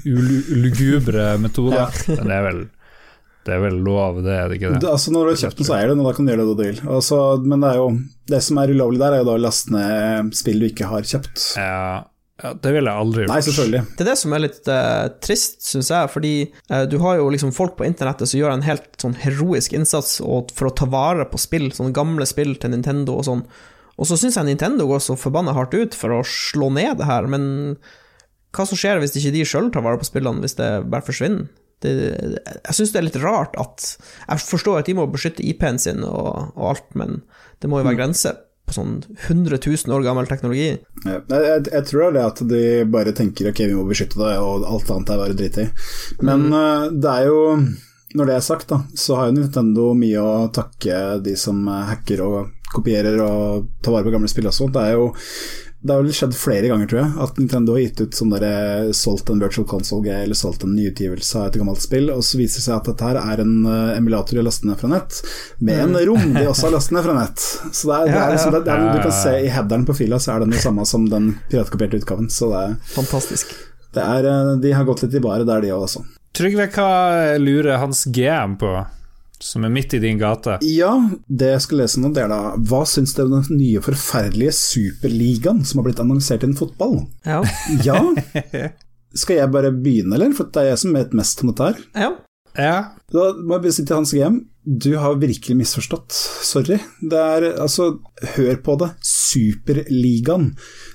[0.05, 1.89] ulugubre metoder.
[2.09, 2.16] Ja.
[2.20, 2.64] Det er vel
[3.45, 4.80] det er vel lov, det er det ikke det?
[4.80, 6.32] Det, altså Når du har kjøpt den, så eier du den, og da kan du
[6.32, 6.80] gjøre det du vil.
[6.97, 7.88] Altså, men det er jo
[8.32, 11.09] det som er ulovlig der, er jo da å laste ned spill du ikke har
[11.11, 11.45] kjøpt.
[11.61, 11.84] Ja,
[12.42, 13.30] ja, det ville jeg aldri gjort.
[13.30, 13.82] Nei, selvfølgelig.
[13.95, 16.32] Det er det som er litt uh, trist, syns jeg, fordi
[16.72, 20.16] uh, du har jo liksom folk på internettet som gjør en helt sånn heroisk innsats
[20.24, 23.45] og, for å ta vare på spill, sånne gamle spill til Nintendo og sånn.
[23.95, 27.07] Og så syns jeg Nintendo går så forbanna hardt ut for å slå ned det
[27.07, 27.76] her, men
[28.55, 31.47] hva som skjer hvis ikke de sjøl tar vare på spillene, hvis det bare forsvinner?
[31.83, 31.93] Det,
[32.39, 36.05] jeg syns det er litt rart at Jeg forstår at de må beskytte IP-en sin
[36.07, 37.22] og, og alt, men
[37.61, 38.93] det må jo være grenser på sånn
[39.29, 40.70] 100 000 år gammel teknologi.
[41.05, 44.37] Ja, jeg, jeg, tror det er at de bare tenker ok, vi må beskytte det,
[44.41, 45.66] og alt annet er bare dritt i.
[46.25, 47.41] Men eh, det er jo
[48.14, 51.87] Når det er sagt, da, så har jo Nintendo mye å takke de som eh,
[51.91, 54.70] hacker og kopierer og tar vare på gamle spill også.
[54.72, 55.09] Det er jo
[55.85, 58.45] det har vel skjedd flere ganger, tror jeg, at Nintendo har gitt ut sånn der,
[58.97, 62.62] solgt en virtual console-greie eller solgt en nyutgivelse av et gammelt spill, og så viser
[62.62, 65.18] det seg at dette her er en uh, emulator de har lastet ned fra nett,
[65.61, 67.45] med en rom de også har lastet ned fra nett.
[67.45, 70.22] Så det er, det er, liksom, det er, du kan se i headeren på fila,
[70.24, 72.32] så er den det samme som den piratkopierte utgaven.
[72.32, 73.53] Så det er, Fantastisk.
[73.93, 76.07] det er uh, De har gått litt i bare der, de òg, altså.
[76.35, 78.72] Trygve, hva lurer Hans GM på,
[79.45, 80.57] som er midt i din gate?
[80.64, 80.95] Ja,
[81.28, 84.55] det jeg skal lese nå, det er da Hva syns dere om den nye forferdelige
[84.57, 87.03] superligaen som har blitt annonsert innen fotball?
[87.28, 87.42] Ja.
[87.86, 88.01] Ja?
[89.14, 90.32] Skal jeg bare begynne, eller?
[90.34, 91.82] For det er jeg som vet mest om dette her.
[92.07, 92.14] ja.
[92.55, 92.74] Ja,
[93.11, 96.14] Da må jeg bare si til Hans GM, du har virkelig misforstått.
[96.47, 96.76] Sorry.
[97.03, 97.88] Det er altså
[98.36, 98.92] Hør på det.
[99.35, 100.47] Superligaen.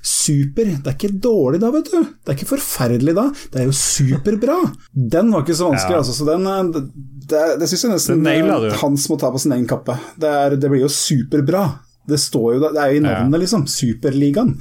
[0.01, 0.65] Super.
[0.79, 1.99] Det er ikke dårlig da, vet du.
[2.03, 3.25] Det er ikke forferdelig da.
[3.51, 4.57] Det er jo superbra.
[4.95, 6.01] Den var ikke så vanskelig, Ja.
[6.03, 6.15] altså.
[6.19, 6.81] Så den eh,
[7.29, 8.29] Det, det syns jeg nesten du.
[8.69, 9.97] eh, Hans må ta på sin egen kappe.
[10.17, 11.65] Det, er, det blir jo superbra.
[12.09, 13.67] Det står jo Det er jo i navnet, liksom.
[13.69, 14.55] Superligaen.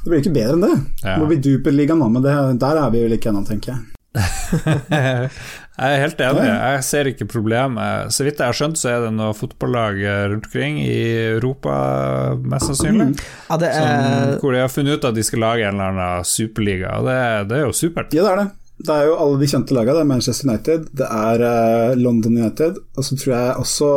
[0.00, 0.74] Det blir ikke bedre enn det.
[1.04, 1.18] Ja.
[1.20, 3.86] Må bli Duperligaen, da, men det, der er vi vel ikke ennå, tenker jeg.
[5.80, 6.44] jeg er helt enig.
[6.44, 8.12] Jeg ser ikke problemet.
[8.12, 10.00] Så vidt jeg har skjønt, så er det noe fotballag
[10.34, 11.00] rundt omkring i
[11.38, 11.74] Europa,
[12.44, 13.10] mest sannsynlig,
[13.48, 15.94] ja, det som, er hvor de har funnet ut at de skal lage en eller
[15.94, 16.98] annen superliga.
[17.00, 17.20] Og det,
[17.50, 18.12] det er jo supert.
[18.12, 18.48] Ja, det er det.
[18.80, 19.96] Det er jo alle de kjente lagene.
[19.98, 23.90] Det er Manchester United, det er eh, London United, og så tror jeg også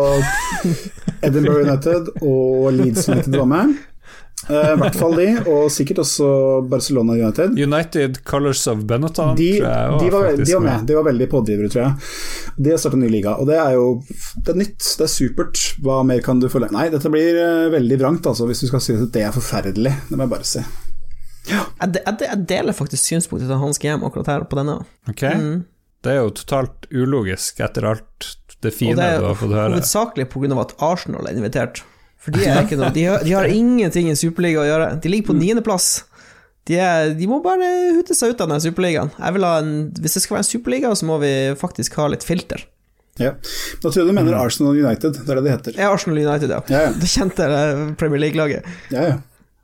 [1.28, 3.76] Edinburgh United og Leeds United var med.
[4.50, 6.26] Eh, I hvert fall de, og sikkert også
[6.72, 7.54] Barcelona United.
[7.60, 11.28] United Colors of Benetton De, tror jeg de, var, de var med, de var veldig
[11.32, 12.10] pådrivere, tror jeg.
[12.58, 13.86] De har starta ny liga, og det er jo
[14.44, 15.62] det er nytt, det er supert.
[15.86, 16.76] Hva mer kan du forlange?
[16.76, 19.96] Nei, dette blir eh, veldig vrangt, altså, hvis du skal si at det er forferdelig.
[20.10, 20.66] Det må jeg bare si.
[21.48, 24.80] jeg, jeg, jeg deler faktisk synspunktet til Hans GM akkurat her på denne.
[25.12, 25.24] Ok,
[26.04, 28.34] Det er jo totalt ulogisk etter alt
[28.64, 29.74] det fine det du er har fått høre.
[29.78, 30.56] hovedsakelig pga.
[30.62, 31.84] at Arsenal er invitert.
[32.24, 34.86] For de, er ikke noe, de, har, de har ingenting i Superliga å gjøre.
[35.04, 35.88] De ligger på niendeplass.
[36.70, 37.68] De, er- de må bare
[37.98, 39.10] hute seg ut av den Superligaen.
[39.20, 42.06] Jeg vil ha en, hvis det skal være en Superliga, så må vi faktisk ha
[42.14, 42.64] litt filter.
[43.20, 43.34] Ja.
[43.84, 45.76] Da tror jeg du mener Arsenal United, det er det det heter.
[45.78, 46.62] Er Arsenal United, ja.
[46.72, 46.94] Ja, ja.
[46.98, 47.50] Det kjente
[48.00, 48.72] Premier League-laget.
[48.96, 49.20] ja, ja.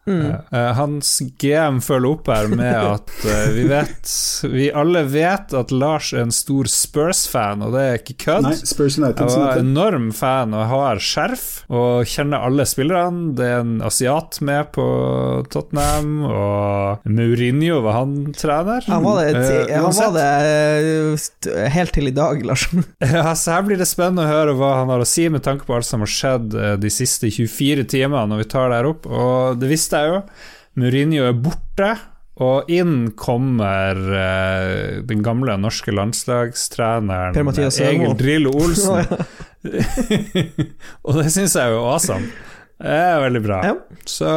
[0.09, 4.13] Eh, hans GM følger opp her med at eh, vi vet
[4.49, 8.47] Vi alle vet at Lars er en stor Spurs-fan, og det er ikke kødd.
[8.49, 13.33] Nei, Spurs United Jeg var enorm fan og har skjerf, og kjenner alle spillerne.
[13.37, 14.87] Det er en asiat med på
[15.53, 18.85] Tottenham, og Mourinho, var han trener?
[18.89, 22.67] Han var det, til, Eh, han var det eh, helt til i dag, Lars.
[23.09, 25.65] Ja, så her blir det spennende å høre hva han har å si med tanke
[25.67, 28.89] på alt som har skjedd eh, de siste 24 timene når vi tar det her
[28.91, 30.21] opp, og det visste jeg jo.
[30.79, 31.91] Mourinho er borte,
[32.39, 38.13] og inn kommer uh, den gamle norske landslagstreneren Egil.
[38.19, 39.03] Drillo Olsen.
[41.05, 42.31] og det syns jeg er jo awesome.
[42.79, 43.57] Det er veldig bra.
[43.67, 43.73] Ja.
[44.07, 44.29] Så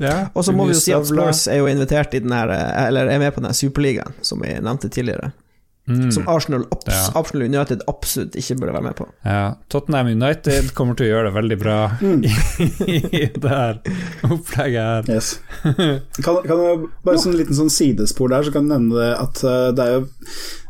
[0.00, 0.14] ja.
[0.32, 1.04] Og så må vi jo si at.
[1.08, 4.16] Spurs er jo invitert i den her, eh, eller er med på den her Superligaen,
[4.24, 5.34] som vi nevnte tidligere.
[5.88, 6.10] Mm.
[6.12, 6.98] Som Arsenal, abs Ja.
[7.16, 9.06] Arsenal United absolutt ikke burde være med på.
[9.24, 12.24] Ja, Tottenham United kommer til å gjøre det veldig bra Mm.
[12.28, 13.80] i, i det her
[14.28, 15.08] opplegget her.
[15.08, 15.30] Yes.
[15.64, 19.42] Kan, kan jeg bare sånn liten sånn sidespor der, så kan jeg nevne det at
[19.48, 20.06] eh, det er jo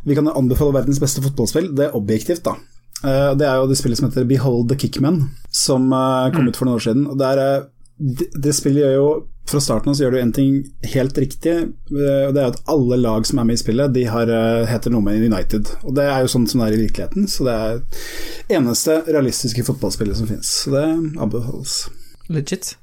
[0.07, 1.73] Vi kan anbefale verdens beste fotballspill.
[1.75, 2.55] Det er objektivt, da.
[3.03, 5.19] Eh, Det er jo det spillet som heter Behold the Kickman,
[5.51, 7.03] som eh, kom ut for noen år siden.
[7.11, 7.67] Og det, er,
[7.99, 9.09] det, det spillet gjør jo
[9.49, 10.57] Fra starten av så gjør du en ting
[10.93, 14.03] helt riktig, eh, og det er at alle lag som er med i spillet, de
[14.05, 15.71] har, eh, heter noe med United.
[15.83, 19.65] Og det er jo sånn som det er i virkeligheten, så det er eneste realistiske
[19.65, 20.51] fotballspillet som finnes.
[20.63, 20.85] Så det
[21.17, 21.87] anbefales.
[22.29, 22.75] Legit.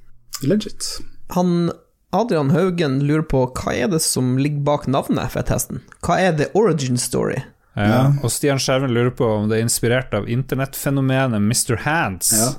[0.43, 0.99] Legit.
[1.39, 1.71] Han
[2.13, 5.83] Adrian Haugen lurer på hva er det som ligger bak navnet Fetthesten?
[6.07, 7.43] Hva er the origin story?
[7.77, 7.87] Ja.
[7.87, 8.03] Ja.
[8.25, 11.77] Og Stian Skjerven lurer på om det er inspirert av internettfenomenet Mr.
[11.85, 12.53] Hands, Ja.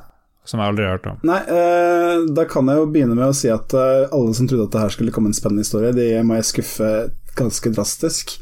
[0.47, 1.21] Som jeg aldri har hørt om.
[1.27, 4.69] Nei, eh, da kan jeg jo begynne med å si at eh, alle som trodde
[4.69, 6.91] at det her skulle komme en spennende historie, de må jeg skuffe
[7.37, 8.37] ganske drastisk.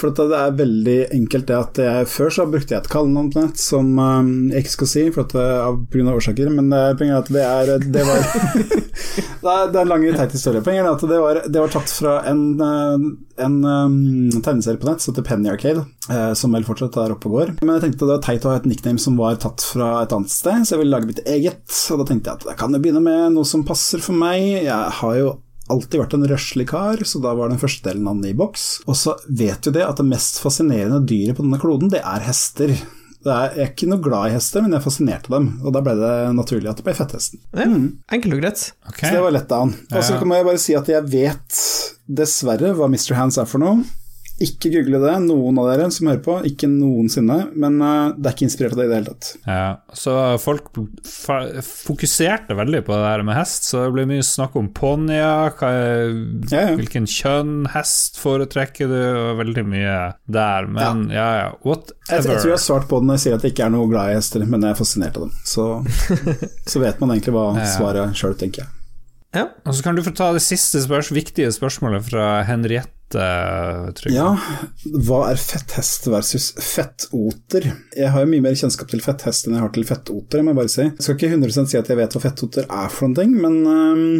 [0.00, 3.42] For det er veldig enkelt det at jeg Før så brukte jeg et kallenavn på
[3.42, 6.14] nett som eh, jeg ikke skal si for at, eh, av pga.
[6.14, 8.20] årsaker, men det, poenget er det er Det var
[9.42, 10.62] det, er, en lang, teit historie.
[10.64, 13.04] Poenget er at det var, det var tatt fra en, eh,
[13.44, 13.96] en um,
[14.38, 17.52] tegneserie på nett som heter Penny Arcade, eh, som vel fortsatt er oppe og går.
[17.62, 20.14] Men jeg tenkte det var teit å ha et nickname som var tatt fra et
[20.16, 21.64] annet sted, så jeg ville lage mitt eget.
[21.90, 24.66] Og da tenkte jeg at jeg kan jo begynne med noe som passer for meg.
[24.66, 25.36] Jeg har jo
[25.70, 28.70] alltid vært en røslig kar, så da var den første delen navnet i boks.
[28.90, 32.26] Og så vet du det at det mest fascinerende dyret på denne kloden, det er
[32.26, 32.74] hester.
[33.20, 35.82] Det er, jeg er ikke noe glad i hester, men jeg fascinerte dem, og da
[35.84, 37.42] ble det naturlig at det ble fetthesten.
[37.52, 37.66] Ja,
[38.16, 38.62] Enkelt og greit.
[38.88, 39.10] Okay.
[39.10, 39.74] Så det var lett down.
[39.92, 41.58] Og så må jeg bare si at jeg vet
[42.20, 43.12] dessverre hva Mr.
[43.18, 43.84] Hands er for noe.
[44.40, 46.34] Ikke google det, noen av dere som hører på.
[46.48, 47.50] Ikke noensinne.
[47.60, 49.30] Men eh, det er ikke inspirert av det i det hele tatt.
[49.44, 50.70] Ja, så folk
[51.66, 56.14] fokuserte veldig på det der med hest, så det ble mye snakk om ponnier, er-
[56.50, 56.76] Ja, ja.
[56.78, 62.48] hvilken kjønn hest foretrekker du, og veldig mye der, men ja ja, Jeg, jeg tror
[62.50, 64.14] jeg har svart på det når jeg sier at jeg ikke er noe glad i
[64.18, 65.34] hester, men jeg er fascinert av dem.
[65.44, 65.66] Så,
[66.72, 67.72] så vet man egentlig hva Ja, ja.
[67.76, 68.72] svaret sjøl, tenker jeg.
[69.36, 69.44] Ja.
[69.64, 74.14] Og så kan du få ta det siste spørs viktige spørsmålet fra Henriette Trygve.
[74.14, 74.28] Ja,
[75.06, 77.66] hva er fetthest versus fettoter?
[77.96, 80.54] Jeg har jo mye mer kjennskap til fetthest enn jeg har til fettoter, jeg må
[80.56, 80.86] bare si.
[80.86, 83.58] Jeg skal ikke 100 si at jeg vet hva fettoter er for noen ting, men
[83.66, 84.14] øhm,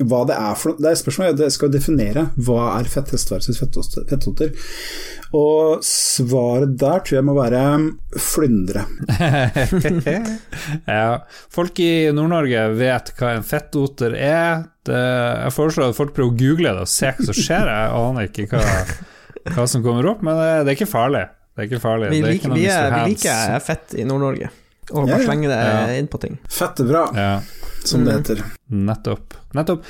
[0.00, 3.58] hva det er for noe Det er spørsmålet jeg skal definere hva er fetthest versus
[3.60, 4.06] fettoster.
[4.08, 4.54] fettoter.
[5.36, 7.60] Og svaret der tror jeg må være
[8.20, 8.86] flyndre.
[10.88, 11.20] ja,
[11.52, 14.64] folk i Nord-Norge vet hva en fettoter er.
[14.82, 14.98] Det,
[15.44, 17.70] jeg foreslår at folk prøver å google det og se hva som skjer.
[17.70, 18.64] Jeg aner ikke hva,
[19.54, 21.26] hva som kommer opp, men det, det er ikke farlig.
[21.52, 22.10] Det er ikke farlig.
[22.12, 24.48] Vi det er liker, ikke vi, er, vi liker fett i Nord-Norge.
[24.92, 25.26] Og bare ja.
[25.28, 25.84] slenge det Ja.
[26.00, 26.40] inn på ting.
[26.50, 27.04] Fett er bra.
[27.16, 27.34] Ja,
[27.88, 28.22] som det Mm.
[28.22, 28.42] heter.
[28.72, 29.34] nettopp.
[29.54, 29.82] Nettopp.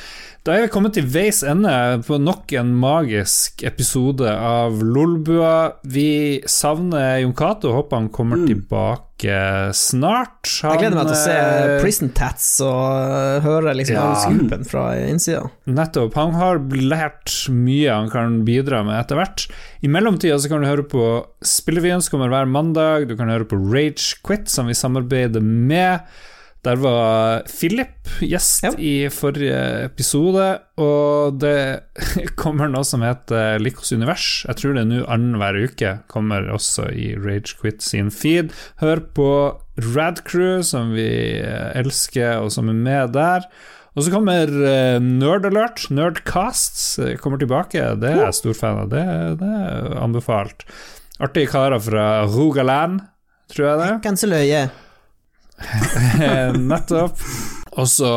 [0.44, 5.74] Da er vi kommet til veis ende på nok en magisk episode av Lolbua.
[5.86, 10.48] Vi savner Jon Cato, håper han kommer tilbake snart.
[10.64, 14.14] Jeg gleder meg til å se eh, Prison Tats og høre liksom Ja.
[14.18, 15.44] skupen fra innsida.
[15.70, 16.14] Nettopp.
[16.18, 19.46] Han har lært mye han kan bidra med etter hvert.
[19.82, 23.06] I mellomtida så kan du høre på Spillevyen, som kommer hver mandag.
[23.06, 26.00] Du kan høre på Rage Quit, som vi samarbeider med.
[26.62, 28.70] Der var Philip gjest Ja.
[28.78, 29.58] i forrige
[29.88, 30.44] episode,
[30.78, 31.82] og det
[32.42, 34.44] kommer noe som heter Likos univers.
[34.46, 38.54] Jeg tror det er nå annenhver uke kommer også i Rage Quit sin feed.
[38.78, 39.28] Hør på
[39.90, 41.08] Radcrew, som vi
[41.42, 43.48] eh, elsker, og som er med der.
[43.92, 47.82] Og så kommer uh, Nerd Alert, Nerdcasts, eh, kommer tilbake.
[48.00, 48.88] Det er jeg stor fan av.
[48.94, 49.02] Det,
[49.42, 50.62] det er anbefalt.
[51.20, 53.02] Artige karer fra Rogaland,
[53.52, 53.90] tror jeg det.
[54.06, 54.62] Kanseløye.
[56.70, 57.20] Nettopp.
[57.72, 58.08] Og så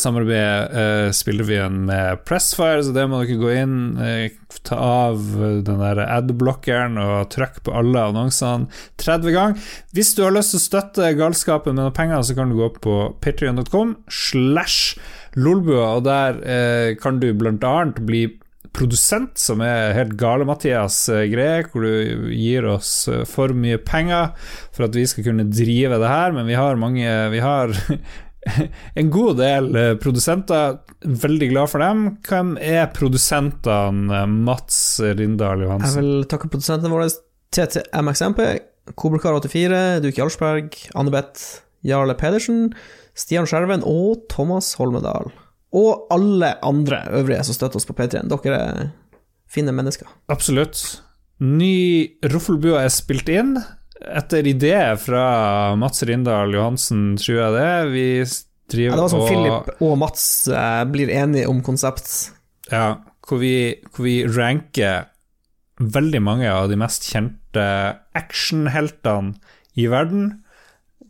[0.00, 3.76] samarbeider uh, spillrevyen med Pressfire, så det må dere gå inn.
[4.00, 5.22] Uh, ta av
[5.66, 8.70] den der ad-blokkeren og trykke på alle annonsene
[9.02, 9.72] 30 ganger.
[9.94, 12.70] Hvis du har lyst til å støtte galskapen med noen penger, så kan du gå
[12.82, 14.96] på patrion.com slash
[15.38, 18.26] lolbua, og der uh, kan du blant annet bli
[18.74, 24.32] produsent, som er helt gale-Mathias eh, greie, hvor du gir oss eh, for mye penger
[24.74, 27.72] for at vi skal kunne drive det her, men vi har mange Vi har
[29.00, 32.06] en god del eh, produsenter, veldig glad for dem.
[32.26, 37.12] Hvem er produsentene Mats Rindal Jeg vil takke produsentene våre.
[37.54, 38.40] TTMXMP,
[38.98, 42.72] Kobelkar84, Duke Jarlsberg, Annebeth Jarle Pedersen,
[43.14, 45.30] Stian Skjerven og Thomas Holmedal.
[45.74, 48.22] Og alle andre øvrige som støtter oss på P3.
[48.30, 48.90] Dere er
[49.50, 50.10] fine mennesker.
[50.32, 50.82] Absolutt.
[51.42, 53.56] Ny Roffelbua er spilt inn.
[54.04, 55.24] Etter idé fra
[55.80, 57.72] Mats Rindal Johansen, tror jeg det.
[57.94, 58.06] Vi
[58.70, 62.12] driver Ja, det var som og Philip og Mats eh, blir enige om konsept.
[62.70, 63.56] Ja, hvor vi,
[63.94, 65.10] hvor vi ranker
[65.82, 67.66] veldig mange av de mest kjente
[68.14, 69.34] actionheltene
[69.74, 70.43] i verden.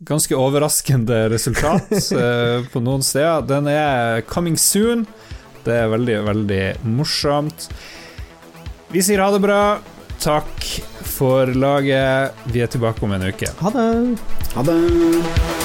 [0.05, 3.45] Ganske overraskende resultat eh, på noen steder.
[3.49, 5.05] Den er coming soon.
[5.65, 7.69] Det er veldig, veldig morsomt.
[8.93, 9.61] Vi sier ha det bra.
[10.21, 10.67] Takk
[11.15, 12.45] for laget.
[12.53, 13.49] Vi er tilbake om en uke.
[13.61, 13.87] Ha det!
[14.55, 15.64] Ha det.